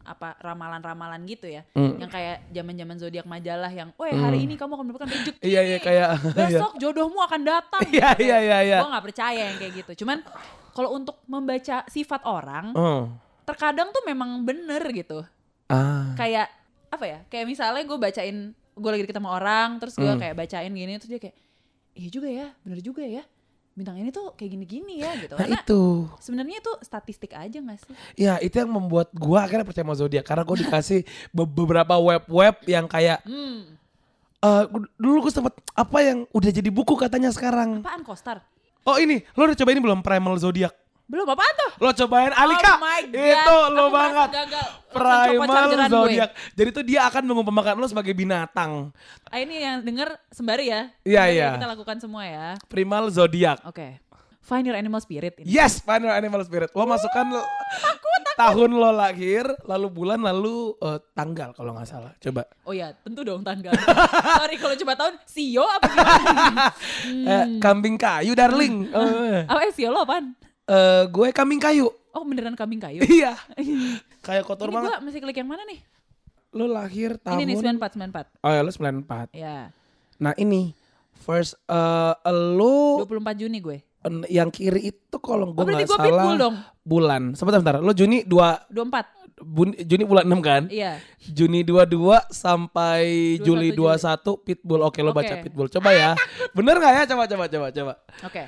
apa 0.05 0.37
ramalan-ramalan 0.37 1.21
gitu 1.25 1.49
ya. 1.49 1.65
Hmm. 1.73 1.97
Yang 1.97 2.11
kayak 2.11 2.37
zaman-zaman 2.51 2.95
zodiak 2.97 3.25
majalah 3.25 3.69
yang, 3.69 3.89
"Weh, 3.97 4.13
hari 4.13 4.37
Hmm. 4.41 4.45
ini 4.45 4.53
kamu 4.53 4.71
akan 4.71 4.85
mendapatkan 4.85 5.09
rezeki. 5.09 5.39
Iya 5.41 5.61
iya 5.63 5.77
kayak 5.79 6.07
Besok 6.37 6.71
jodohmu 6.77 7.19
akan 7.19 7.41
datang." 7.41 7.81
Iya 7.89 8.09
iya 8.17 8.37
iya 8.39 8.57
iya. 8.61 8.77
Gue 8.81 8.89
nggak 8.91 9.05
percaya 9.05 9.41
yang 9.49 9.57
kayak 9.57 9.73
gitu. 9.81 10.05
Cuman 10.05 10.21
kalau 10.73 10.89
untuk 10.91 11.17
membaca 11.25 11.85
sifat 11.87 12.21
orang, 12.25 12.73
Oh. 12.73 13.09
terkadang 13.43 13.89
tuh 13.89 14.01
memang 14.03 14.41
bener 14.41 14.81
gitu. 14.91 15.25
Ah. 15.63 16.13
kayak 16.13 16.51
apa 16.91 17.05
ya 17.07 17.19
kayak 17.25 17.49
misalnya 17.49 17.81
gue 17.81 17.97
bacain 17.97 18.37
gue 18.53 18.89
lagi 18.93 19.03
deket 19.03 19.17
sama 19.17 19.33
orang 19.33 19.81
terus 19.81 19.97
gue 19.97 20.05
Hmm. 20.05 20.21
kayak 20.21 20.35
bacain 20.37 20.69
gini 20.69 20.93
terus 21.01 21.09
dia 21.09 21.17
kayak 21.17 21.33
iya 21.93 22.09
juga 22.09 22.29
ya 22.29 22.47
bener 22.65 22.79
juga 22.81 23.03
ya. 23.05 23.23
Bintang 23.73 23.97
ini 23.97 24.13
tuh 24.13 24.37
kayak 24.37 24.53
gini-gini 24.53 25.01
ya 25.01 25.17
gitu. 25.17 25.33
Nah 25.33 25.49
karena 25.49 25.57
itu. 25.65 25.81
sebenarnya 26.21 26.61
itu 26.61 26.73
statistik 26.85 27.33
aja 27.33 27.57
gak 27.57 27.79
sih? 27.81 27.93
Ya 28.13 28.37
itu 28.37 28.53
yang 28.61 28.69
membuat 28.69 29.09
gua 29.17 29.49
akhirnya 29.49 29.65
percaya 29.65 29.81
sama 29.81 29.97
zodiak 29.97 30.21
karena 30.21 30.45
gue 30.45 30.57
dikasih 30.61 30.99
be- 31.35 31.49
beberapa 31.49 31.97
web-web 31.97 32.55
yang 32.69 32.85
kayak 32.85 33.25
hmm. 33.25 33.73
eh 34.45 34.63
dulu 35.01 35.25
gue 35.25 35.33
sempet 35.33 35.57
apa 35.73 35.97
yang 36.05 36.29
udah 36.29 36.51
jadi 36.53 36.69
buku 36.69 36.93
katanya 36.93 37.33
sekarang. 37.33 37.81
apaan 37.81 38.05
kostar? 38.05 38.45
Oh 38.83 38.99
ini, 38.99 39.23
lo 39.39 39.47
udah 39.47 39.55
cobain 39.55 39.79
belum 39.79 40.03
Primal 40.03 40.35
Zodiak? 40.35 40.75
Belum 41.03 41.27
apaan 41.27 41.53
tuh 41.53 41.71
Lo 41.77 41.89
cobain 41.91 42.31
Alika. 42.31 42.73
oh 42.73 42.79
my 42.79 43.01
god 43.05 43.27
Itu 43.35 43.57
lo 43.69 43.83
Aku 43.83 43.91
banget. 43.91 44.29
gagal 44.31 44.67
Primal 44.93 45.65
gue. 45.67 45.89
Zodiak. 45.89 46.29
Jadi 46.53 46.69
tuh 46.69 46.83
dia 46.83 47.01
akan 47.05 47.23
mengumpamakan 47.25 47.75
lo 47.75 47.85
sebagai 47.85 48.13
binatang. 48.13 48.93
ah, 49.25 49.37
ini 49.37 49.59
yang 49.59 49.81
denger 49.81 50.15
sembari 50.29 50.69
ya 50.69 50.81
Iya, 51.03 51.23
iya. 51.27 51.49
kita 51.55 51.67
lakukan 51.67 51.97
semua 51.97 52.23
ya 52.23 52.55
Primal 52.65 53.09
Zodiak. 53.09 53.59
oke 53.63 53.99
Find 54.43 54.67
your 54.67 54.75
animal 54.75 54.99
spirit. 54.99 55.39
Ini. 55.39 55.47
Yes, 55.47 55.79
Final 55.79 56.11
Animal 56.11 56.43
Spirit. 56.43 56.67
Lo 56.75 56.83
masukkan 56.83 57.23
lo- 57.23 57.47
tahun 58.35 58.75
lo 58.75 58.91
lahir, 58.91 59.47
lalu 59.63 59.87
bulan, 59.87 60.19
lalu 60.19 60.75
eh, 60.83 60.99
tanggal 61.15 61.55
kalau 61.55 61.71
nggak 61.71 61.87
salah. 61.87 62.11
Coba. 62.19 62.43
Oh 62.67 62.75
ya, 62.75 62.91
tentu 62.91 63.23
dong 63.23 63.39
tanggal. 63.39 63.71
Sorry 64.43 64.59
kalau 64.59 64.75
coba 64.75 64.93
tahun 64.99 65.13
Sio 65.23 65.63
apa 65.63 65.87
gimana? 65.87 66.65
Eh, 67.31 67.45
kambing 67.63 67.95
kayu, 67.95 68.35
darling. 68.35 68.91
Apa 69.47 69.63
eh, 69.63 69.71
Sio 69.71 69.87
lo 69.87 70.03
apaan? 70.03 70.35
Eh, 70.65 71.03
gue 71.05 71.27
kambing 71.31 71.57
kayu. 71.57 71.87
Oh 72.11 72.21
beneran 72.21 72.53
kambing 72.53 72.77
kayu. 72.77 73.01
Iya. 73.19 73.33
Kayak 74.25 74.45
kotor 74.45 74.67
Ini 74.67 74.75
banget. 74.75 74.89
gua 74.89 74.97
mesti 75.01 75.19
klik 75.19 75.35
yang 75.35 75.49
mana 75.49 75.63
nih? 75.65 75.79
Lo 76.51 76.65
lahir 76.65 77.17
tahun. 77.17 77.35
Ini 77.35 77.43
nih 77.49 77.55
94 77.75 77.97
94. 78.37 78.39
Oh 78.39 78.51
ya 78.51 78.61
lo 78.61 78.69
94. 78.69 79.33
Ya. 79.33 79.57
Nah 80.17 80.33
ini 80.35 80.71
first 81.17 81.57
eh 81.65 82.13
lo 82.29 83.01
24 83.03 83.35
Juni 83.37 83.59
gue. 83.59 83.77
yang 84.27 84.47
kiri 84.47 84.91
itu 84.91 85.17
kalau 85.17 85.49
gue 85.49 85.59
Oh, 85.59 85.65
gue 85.65 85.87
salah 85.87 86.03
pitbull 86.03 86.35
dong. 86.37 86.55
bulan. 86.83 87.21
Sebentar 87.33 87.57
sebentar. 87.57 87.79
Lo 87.79 87.91
Juni 87.91 88.21
2 88.21 88.69
24. 88.69 89.23
Bun- 89.39 89.75
Juni 89.75 90.03
bulan 90.03 90.23
6 90.23 90.39
kan? 90.39 90.63
Iya. 90.69 91.01
Juni 91.25 91.63
22 91.63 91.89
sampai 92.29 93.01
21 93.39 93.43
Juli 93.43 93.67
Juli. 93.71 93.97
21 93.97 94.45
Pitbull. 94.45 94.81
Oke, 94.83 94.99
lo 94.99 95.11
baca 95.11 95.33
Oke. 95.33 95.43
Pitbull. 95.43 95.67
Coba 95.67 95.89
ya. 95.91 96.11
Bener 96.55 96.77
nggak 96.77 96.93
ya? 96.93 97.03
Coba 97.09 97.23
coba 97.25 97.45
coba 97.47 97.67
coba. 97.69 97.93
Oke. 98.21 98.43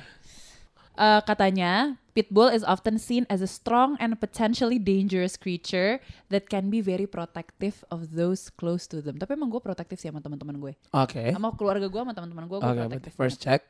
Eh, 0.94 1.20
katanya 1.22 1.96
Pitbull 2.16 2.48
is 2.48 2.64
often 2.64 2.96
seen 2.96 3.28
as 3.28 3.44
a 3.44 3.50
strong 3.50 4.00
and 4.00 4.16
potentially 4.16 4.80
dangerous 4.80 5.36
creature 5.36 6.00
that 6.32 6.48
can 6.48 6.72
be 6.72 6.80
very 6.80 7.04
protective 7.04 7.84
of 7.92 8.16
those 8.16 8.48
close 8.48 8.88
to 8.88 9.04
them. 9.04 9.20
Tapi 9.20 9.36
emang 9.36 9.52
gue 9.52 9.60
protektif 9.60 10.00
sih 10.00 10.08
sama 10.08 10.24
teman-teman 10.24 10.56
gue. 10.56 10.72
Oke. 10.96 11.28
Sama 11.28 11.52
keluarga 11.52 11.84
gue, 11.84 12.00
sama 12.00 12.16
teman-teman 12.16 12.48
gue, 12.48 12.56
gue 12.56 12.64
berarti 12.64 12.96
protektif. 12.96 13.12
first 13.20 13.44
check. 13.44 13.68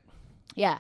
Yeah. 0.54 0.78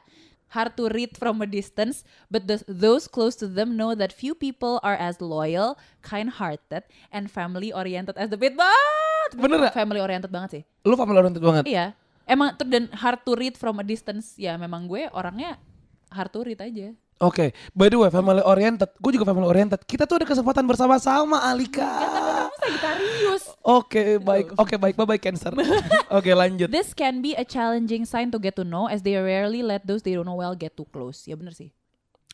Hard 0.54 0.78
to 0.78 0.86
read 0.94 1.18
from 1.18 1.42
a 1.42 1.48
distance, 1.50 2.06
but 2.30 2.46
the, 2.46 2.62
those 2.70 3.10
close 3.10 3.34
to 3.34 3.50
them 3.50 3.74
know 3.74 3.98
that 3.98 4.14
few 4.14 4.30
people 4.30 4.78
are 4.86 4.94
as 4.94 5.18
loyal, 5.18 5.74
kind-hearted, 6.06 6.86
and 7.10 7.26
family-oriented 7.26 8.14
as 8.14 8.30
the 8.30 8.38
Pitbull. 8.38 8.70
Bener 9.34 9.58
nggak? 9.58 9.74
Family-oriented 9.74 10.30
banget 10.30 10.50
sih. 10.54 10.62
Lo 10.86 10.94
family 10.94 11.18
oriented 11.18 11.42
banget. 11.42 11.66
Iya. 11.66 11.98
Emang 12.30 12.54
dan 12.62 12.86
hard 12.94 13.26
to 13.26 13.34
read 13.34 13.58
from 13.58 13.82
a 13.82 13.84
distance. 13.86 14.38
Ya 14.38 14.54
memang 14.54 14.86
gue 14.86 15.10
orangnya 15.10 15.58
hard 16.14 16.30
to 16.30 16.46
read 16.46 16.62
aja. 16.62 16.94
Oke, 17.16 17.56
by 17.72 17.88
the 17.88 17.96
way, 17.96 18.12
family 18.12 18.44
oriented. 18.44 18.92
Gue 19.00 19.16
juga 19.16 19.24
family 19.24 19.48
oriented. 19.48 19.80
Kita 19.82 20.04
tuh 20.04 20.20
ada 20.20 20.28
kesempatan 20.28 20.68
bersama-sama, 20.68 21.48
Alika. 21.48 21.88
Kamu 21.88 22.52
Sagittarius. 22.60 23.44
Oke, 23.64 24.20
baik. 24.20 24.52
Oke, 24.52 24.76
baik. 24.76 24.94
Bye-bye 24.94 25.16
Cancer. 25.16 25.48
Oke, 26.16 26.28
lanjut. 26.36 26.68
This 26.68 26.92
can 26.92 27.24
be 27.24 27.32
a 27.32 27.40
challenging 27.40 28.04
sign 28.04 28.28
to 28.28 28.38
get 28.38 28.52
to 28.54 28.68
know 28.68 28.84
as 28.84 29.00
they 29.00 29.16
rarely 29.16 29.64
let 29.64 29.88
those 29.88 30.04
they 30.04 30.12
don't 30.12 30.28
know 30.28 30.36
well 30.36 30.52
get 30.52 30.76
too 30.76 30.84
close. 30.92 31.24
Ya 31.24 31.40
bener 31.40 31.56
sih. 31.56 31.72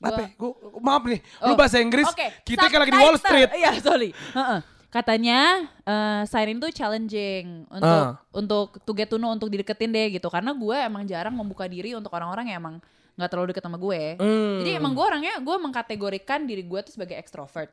Apa? 0.03 0.35
Gua, 0.35 0.51
maaf 0.83 1.07
nih. 1.07 1.23
Lu 1.47 1.55
Oh, 1.55 1.57
bahasa 1.57 1.79
Inggris. 1.79 2.11
Oke, 2.11 2.43
Kita 2.43 2.67
kayak 2.67 2.83
lagi 2.83 2.91
di 2.91 2.99
Wall. 2.99 3.15
Street. 3.23 3.51
Iya, 3.55 3.71
sorry. 3.79 4.11
Heeh. 4.11 4.61
Katanya 4.91 5.41
eh 5.87 6.23
sign 6.27 6.59
itu 6.59 6.69
challenging 6.75 7.71
untuk 7.71 8.03
Ah. 8.03 8.19
untuk 8.35 8.83
to 8.83 8.93
get 8.93 9.07
to 9.07 9.17
know 9.17 9.31
untuk 9.31 9.47
dideketin 9.47 9.89
deh 9.89 10.19
gitu. 10.19 10.27
Karena 10.27 10.51
gue 10.51 10.77
emang 10.77 11.07
jarang 11.07 11.33
membuka 11.33 11.65
diri 11.65 11.95
untuk 11.95 12.11
orang-orang 12.11 12.51
yang 12.51 12.59
emang 12.59 12.77
nggak 13.17 13.29
terlalu 13.29 13.47
deket 13.53 13.65
sama 13.65 13.79
gue. 13.79 14.17
Hmm. 14.17 14.59
Jadi 14.65 14.71
emang 14.77 14.93
gue 14.97 15.05
orangnya 15.05 15.35
gue 15.39 15.57
mengkategorikan 15.61 16.49
diri 16.49 16.65
gue 16.65 16.81
tuh 16.85 16.93
sebagai 16.97 17.17
extrovert. 17.17 17.71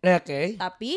Ya, 0.00 0.16
Oke. 0.16 0.56
Tapi 0.56 0.92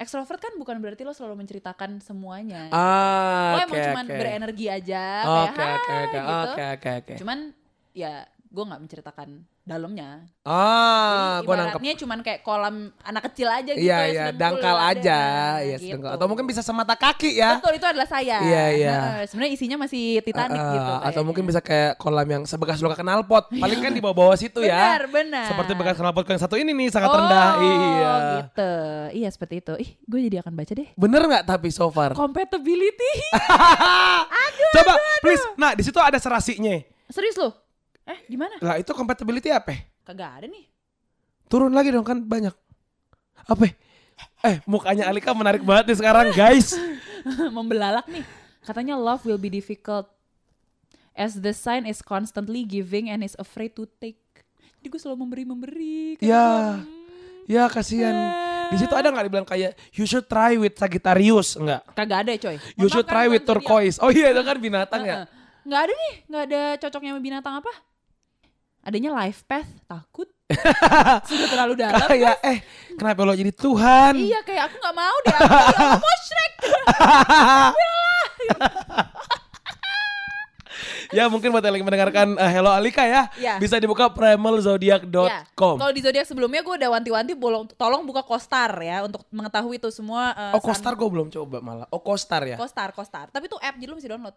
extrovert 0.00 0.42
kan 0.42 0.52
bukan 0.58 0.82
berarti 0.82 1.06
lo 1.06 1.14
selalu 1.14 1.46
menceritakan 1.46 2.02
semuanya. 2.02 2.66
Ah, 2.74 3.54
lo 3.54 3.58
oke, 3.62 3.64
emang 3.70 3.80
cuman 3.92 4.06
oke. 4.10 4.18
berenergi 4.18 4.66
aja 4.66 5.04
Oke, 5.22 5.54
kayak 5.54 5.76
oke, 5.78 5.86
"Hai," 5.86 6.02
oke, 6.02 6.18
gitu. 6.18 6.50
oke. 6.98 7.14
Cuman 7.22 7.38
ya 7.94 8.26
gue 8.26 8.64
nggak 8.66 8.82
menceritakan 8.82 9.28
dalamnya. 9.62 10.26
Ah, 10.42 11.38
Jadi 11.38 11.46
gue 11.46 11.54
nangkep. 11.54 11.70
ibaratnya 11.78 11.94
cuman 12.02 12.18
kayak 12.20 12.40
kolam 12.42 12.76
anak 13.00 13.22
kecil 13.30 13.46
aja 13.46 13.70
gitu. 13.70 13.78
Iya, 13.78 13.98
iya, 14.10 14.24
dangkal 14.34 14.74
aja. 14.74 15.18
Nah, 15.22 15.54
Iya, 15.62 15.76
gitu. 15.78 15.86
sedengkul. 15.94 16.10
Atau 16.10 16.26
mungkin 16.26 16.44
bisa 16.50 16.60
semata 16.60 16.98
kaki 16.98 17.38
ya. 17.38 17.62
Betul 17.62 17.78
itu 17.78 17.86
adalah 17.86 18.08
saya. 18.10 18.42
Iya, 18.42 18.64
iya. 18.74 18.90
Nah, 18.92 19.22
Sebenarnya 19.22 19.52
isinya 19.54 19.76
masih 19.78 20.18
Titanic 20.20 20.58
Ah, 20.58 20.66
gitu. 20.68 20.82
atau 20.82 20.98
kayaknya. 21.06 21.22
mungkin 21.22 21.44
bisa 21.46 21.60
kayak 21.62 21.94
kolam 21.94 22.26
yang 22.26 22.42
sebekas 22.42 22.82
luka 22.82 22.98
knalpot. 22.98 23.54
Paling 23.54 23.78
kan 23.78 23.92
di 23.94 24.02
bawah-bawah 24.02 24.34
situ 24.34 24.66
ya. 24.66 24.98
Benar, 24.98 25.04
benar. 25.06 25.46
Seperti 25.46 25.72
bekas 25.78 25.96
knalpot 25.96 26.26
yang 26.26 26.42
satu 26.42 26.54
ini 26.58 26.70
nih 26.74 26.88
sangat 26.90 27.08
oh, 27.08 27.16
rendah. 27.16 27.48
Iya. 27.56 28.12
gitu. 28.42 28.72
Iya 29.14 29.28
seperti 29.30 29.54
itu. 29.62 29.72
Ih, 29.78 29.90
gue 30.02 30.20
jadi 30.26 30.36
akan 30.42 30.52
baca 30.58 30.72
deh. 30.74 30.88
Bener 30.98 31.22
nggak 31.22 31.44
tapi 31.46 31.70
so 31.70 31.86
far? 31.86 32.18
Compatibility. 32.18 33.12
Coba 34.74 34.92
please. 35.22 35.44
Nah 35.54 35.70
di 35.72 35.86
situ 35.86 35.98
ada 35.98 36.18
serasinya. 36.18 36.82
Serius 37.06 37.38
lo? 37.38 37.54
Eh, 38.02 38.18
gimana? 38.26 38.58
Lah 38.58 38.76
itu 38.78 38.90
compatibility 38.90 39.48
apa? 39.48 39.78
Kagak 40.02 40.42
ada 40.42 40.46
nih. 40.50 40.66
Turun 41.46 41.70
lagi 41.70 41.92
dong 41.92 42.02
kan 42.02 42.18
banyak. 42.18 42.54
Apa? 43.46 43.70
Eh 44.42 44.56
mukanya 44.66 45.06
Alika 45.06 45.30
menarik 45.34 45.62
banget 45.62 45.92
nih 45.92 45.98
sekarang 45.98 46.26
guys. 46.34 46.74
Membelalak 47.56 48.06
nih. 48.10 48.24
Katanya 48.62 48.94
love 48.94 49.22
will 49.22 49.38
be 49.38 49.50
difficult 49.50 50.06
as 51.12 51.38
the 51.38 51.52
sign 51.52 51.84
is 51.84 52.00
constantly 52.00 52.62
giving 52.62 53.10
and 53.10 53.22
is 53.22 53.34
afraid 53.38 53.74
to 53.74 53.86
take. 53.98 54.18
Jadi 54.78 54.86
gue 54.90 55.00
selalu 55.00 55.18
memberi-memberi. 55.26 56.18
kayak 56.18 56.26
Ya. 56.26 56.46
hmm, 56.78 57.46
Ya 57.46 57.64
kasihan. 57.66 58.14
Di 58.70 58.80
situ 58.80 58.94
ada 58.94 59.10
nggak 59.10 59.26
dibilang 59.28 59.46
kayak 59.46 59.74
you 59.92 60.06
should 60.06 60.24
try 60.24 60.54
with 60.56 60.74
Sagittarius 60.74 61.54
enggak? 61.58 61.82
Kagak 61.92 62.18
ada 62.26 62.32
coy. 62.38 62.56
You 62.74 62.88
should 62.88 63.06
try 63.06 63.26
with 63.26 63.44
turquoise. 63.44 63.98
Oh 63.98 64.10
iya 64.10 64.30
itu 64.30 64.42
kan 64.42 64.56
binatang 64.58 65.02
ya. 65.04 65.14
Heeh. 65.22 65.26
Nggak 65.62 65.80
ada 65.86 65.92
nih, 65.94 66.12
nggak 66.26 66.42
ada 66.50 66.62
cocoknya 66.80 67.10
sama 67.14 67.22
binatang 67.22 67.54
apa? 67.62 67.72
Adanya 68.82 69.10
life 69.14 69.44
path, 69.44 69.68
takut. 69.86 70.26
Sudah 71.30 71.46
terlalu 71.48 71.72
dalam. 71.76 72.02
Kayak 72.02 72.36
eh 72.42 72.58
kenapa 72.92 73.20
lo 73.22 73.32
jadi 73.32 73.50
Tuhan? 73.50 74.12
Iya 74.18 74.40
kayak 74.42 74.62
aku 74.68 74.76
nggak 74.76 74.96
mau 74.96 75.16
deh, 75.22 75.32
aku 75.32 75.72
ya 75.72 75.88
mau 75.96 76.16
Shrek. 76.20 76.52
ya 81.12 81.28
mungkin 81.28 81.52
buat 81.52 81.60
yang 81.60 81.72
lagi 81.72 81.84
mendengarkan 81.84 82.26
eh, 82.34 82.50
Hello 82.50 82.68
Alika 82.68 83.04
ya, 83.04 83.28
Iya. 83.36 83.54
bisa 83.56 83.76
dibuka 83.76 84.08
primalzodiac.com. 84.08 85.28
Ya. 85.28 85.44
Kalau 85.54 85.92
di 85.92 86.00
zodiak 86.00 86.24
sebelumnya 86.24 86.60
gue 86.60 86.74
udah 86.74 86.88
wanti-wanti 86.90 87.32
bolong, 87.32 87.64
tolong 87.72 88.02
buka 88.02 88.20
Kostar 88.22 88.72
ya 88.76 89.04
untuk 89.04 89.22
mengetahui 89.28 89.76
itu 89.76 89.88
semua. 89.88 90.32
eh, 90.32 90.52
Oh 90.52 90.60
Kostar 90.60 90.92
gue 90.92 91.06
belum 91.06 91.28
coba 91.30 91.56
malah. 91.60 91.86
Oh 91.88 92.00
Kostar 92.00 92.44
ya. 92.44 92.56
Kostar, 92.56 92.90
Kostar. 92.90 93.28
Tapi 93.28 93.46
itu 93.46 93.56
app 93.56 93.74
jadi 93.76 93.86
lu 93.86 93.94
mesti 93.94 94.08
download. 94.08 94.34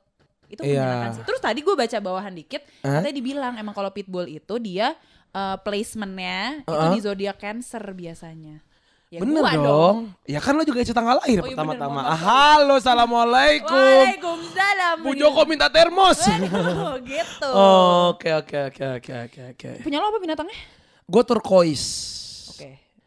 Itu 0.48 0.62
Iya. 0.62 0.80
menyenangkan 0.80 1.12
sih. 1.14 1.24
Terus 1.26 1.42
tadi 1.42 1.60
gue 1.62 1.76
baca 1.76 1.98
bawahan 2.00 2.34
dikit, 2.34 2.62
Hah? 2.82 3.00
katanya 3.00 3.16
dibilang 3.16 3.54
emang 3.56 3.74
kalau 3.74 3.90
Pitbull 3.90 4.28
itu 4.28 4.56
dia 4.58 4.94
eh, 5.32 5.58
placementnya 5.60 6.64
itu 6.64 6.72
Uh-uh. 6.72 6.92
di 6.92 7.00
zodiak 7.00 7.38
Cancer 7.38 7.84
biasanya. 7.92 8.64
Ya 9.06 9.22
Bener 9.22 9.46
gua 9.46 9.54
dong. 9.54 9.98
Ya 10.26 10.42
kan 10.42 10.58
lo 10.58 10.66
juga 10.66 10.82
isi 10.82 10.90
tanggal 10.90 11.22
lahir 11.22 11.40
Oh 11.40 11.46
iya 11.46 11.54
pertama-tama. 11.54 12.02
mohon 12.02 12.18
Halo, 12.18 12.74
assalamualaikum. 12.82 13.70
Waalaikumsalam. 13.78 14.96
Bu 15.06 15.12
Joko 15.14 15.46
minta 15.46 15.70
termos. 15.70 16.20
Waduh, 16.20 16.98
gitu. 17.06 17.50
Oke 18.10 18.34
oke 18.34 18.58
oke 18.66 18.84
oke 18.98 19.14
oke 19.30 19.42
oke. 19.54 19.70
Punya 19.86 20.02
lo 20.02 20.10
apa 20.10 20.18
binatangnya? 20.18 20.58
Gue 21.06 21.22
turquoise. 21.22 22.25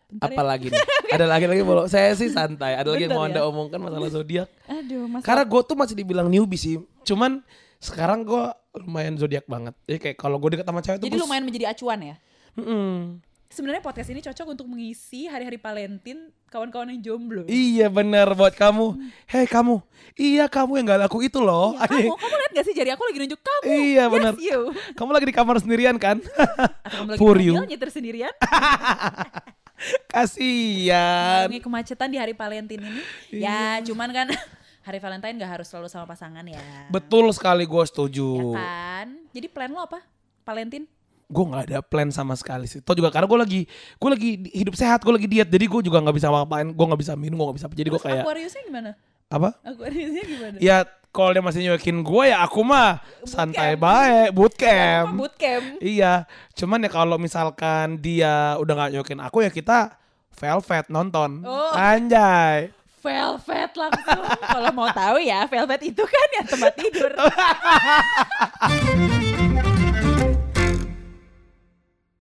Bentar 0.08 0.32
ya. 0.32 0.36
Apa 0.36 0.42
lagi 0.42 0.66
nih? 0.72 0.80
Ada 1.12 1.26
lagi 1.28 1.46
lagi 1.46 1.62
bolong. 1.62 1.86
Saya 1.86 2.16
sih 2.16 2.28
santai. 2.28 2.74
Ada 2.74 2.88
lagi 2.88 3.04
yang 3.04 3.12
mau 3.12 3.24
anda 3.24 3.40
ya. 3.40 3.46
omongkan 3.46 3.76
masalah 3.76 4.08
zodiak. 4.08 4.48
Aduh, 4.64 5.04
mas. 5.04 5.20
Karena 5.20 5.44
gue 5.44 5.60
tuh 5.62 5.76
masih 5.76 5.94
dibilang 5.94 6.26
newbie 6.26 6.56
sih. 6.56 6.76
Cuman 7.04 7.44
sekarang 7.76 8.24
gue 8.24 8.42
lumayan 8.80 9.14
zodiak 9.14 9.44
banget. 9.44 9.76
Jadi 9.84 9.98
kayak 10.00 10.16
kalau 10.16 10.40
gue 10.40 10.56
deket 10.56 10.64
sama 10.64 10.80
cewek 10.80 10.98
tuh 10.98 11.06
Jadi 11.06 11.16
lumayan 11.16 11.44
menjadi 11.44 11.66
acuan 11.68 12.00
ya. 12.00 12.16
Mm-mm. 12.56 13.20
Sebenarnya 13.48 13.80
podcast 13.80 14.12
ini 14.12 14.20
cocok 14.20 14.46
untuk 14.52 14.68
mengisi 14.68 15.24
hari-hari 15.24 15.56
Valentine 15.56 16.28
kawan-kawan 16.52 16.92
yang 16.92 17.00
jomblo. 17.00 17.48
Iya 17.48 17.88
bener 17.88 18.28
buat 18.36 18.52
kamu. 18.52 19.00
Hei 19.24 19.48
kamu. 19.48 19.80
Iya 20.12 20.44
kamu 20.48 20.76
yang 20.76 20.84
gak 20.84 21.00
laku 21.08 21.24
itu 21.24 21.40
loh. 21.40 21.72
Iya, 21.72 21.88
kamu, 21.88 22.12
kamu 22.12 22.34
lihat 22.36 22.52
gak 22.52 22.64
sih 22.68 22.74
jari 22.76 22.90
aku 22.92 23.08
lagi 23.08 23.18
nunjuk 23.24 23.40
kamu? 23.40 23.62
Iya, 23.64 24.04
Yes. 24.36 24.60
Kamu 24.92 25.10
lagi 25.16 25.26
di 25.28 25.32
kamar 25.32 25.56
sendirian 25.60 25.96
kan? 25.96 26.20
Atau 26.20 26.92
kamu 26.92 27.08
lagi 27.08 27.20
For 27.20 27.36
di 27.36 27.44
you. 27.48 27.54
mobil 27.56 27.68
nyetir 27.72 27.88
sendirian? 27.88 28.32
Kasian. 30.12 31.48
Mengalami 31.48 31.58
kemacetan 31.60 32.08
di 32.10 32.18
hari 32.18 32.34
Valentine 32.34 32.82
ini. 32.82 33.02
Iya. 33.30 33.46
Ya, 33.46 33.60
cuman 33.86 34.08
kan 34.10 34.26
hari 34.86 34.98
Valentine 34.98 35.34
gak 35.36 35.50
harus 35.60 35.66
selalu 35.68 35.88
sama 35.88 36.06
pasangan 36.06 36.44
ya. 36.44 36.60
Betul 36.88 37.30
sekali 37.32 37.64
gue 37.64 37.78
Ya 37.78 37.88
setuju. 37.88 38.28
kan? 38.54 39.06
Jadi 39.32 39.46
plan 39.46 39.70
lo 39.70 39.82
apa? 39.82 40.02
Valentine? 40.44 40.86
Gue 41.28 41.44
nggak 41.44 41.64
ada 41.68 41.78
plan 41.84 42.08
sama 42.08 42.32
sekali 42.40 42.64
sih. 42.64 42.80
Toh 42.80 42.96
juga 42.96 43.12
karena 43.12 43.28
gue 43.28 43.38
lagi 43.38 43.60
gue 44.00 44.10
lagi 44.10 44.30
hidup 44.48 44.72
sehat, 44.72 45.04
gue 45.04 45.12
lagi 45.12 45.28
diet, 45.28 45.44
jadi 45.44 45.68
gue 45.68 45.80
juga 45.84 46.00
nggak 46.00 46.16
bisa 46.16 46.32
ngapain, 46.32 46.72
gue 46.72 46.86
nggak 46.88 47.00
bisa 47.04 47.12
minum, 47.20 47.36
gue 47.36 47.46
nggak 47.52 47.58
bisa. 47.60 47.68
Jadi 47.68 47.88
gue 47.92 48.00
kayak 48.00 48.24
Aquariusnya 48.24 48.62
gimana? 48.64 48.90
apa? 49.28 49.52
Aquariusnya 49.60 50.24
gimana? 50.24 50.56
Ya 50.56 50.88
kalau 51.08 51.32
dia 51.32 51.40
masih 51.40 51.60
nyuekin 51.64 52.00
gue 52.00 52.24
ya 52.28 52.42
aku 52.42 52.62
mah 52.62 53.00
santai 53.24 53.74
Bootcamp. 53.74 53.82
baik, 53.82 54.24
Apa 54.24 54.34
bootcamp. 54.34 55.08
bootcamp? 55.16 55.64
Iya, 55.80 56.12
cuman 56.54 56.84
ya 56.84 56.88
kalau 56.88 57.16
misalkan 57.16 57.98
dia 57.98 58.54
udah 58.56 58.72
nggak 58.74 58.90
nyuekin 58.94 59.18
aku 59.18 59.42
ya 59.42 59.50
kita 59.50 59.98
velvet 60.34 60.86
nonton. 60.88 61.42
Oh. 61.42 61.74
Anjay. 61.74 62.70
Velvet 62.98 63.70
langsung. 63.74 64.22
Kalau 64.42 64.70
mau 64.74 64.90
tahu 64.90 65.22
ya, 65.22 65.46
Velvet 65.46 65.80
itu 65.86 66.02
kan 66.02 66.28
yang 66.34 66.46
tempat 66.50 66.72
tidur. 66.74 67.14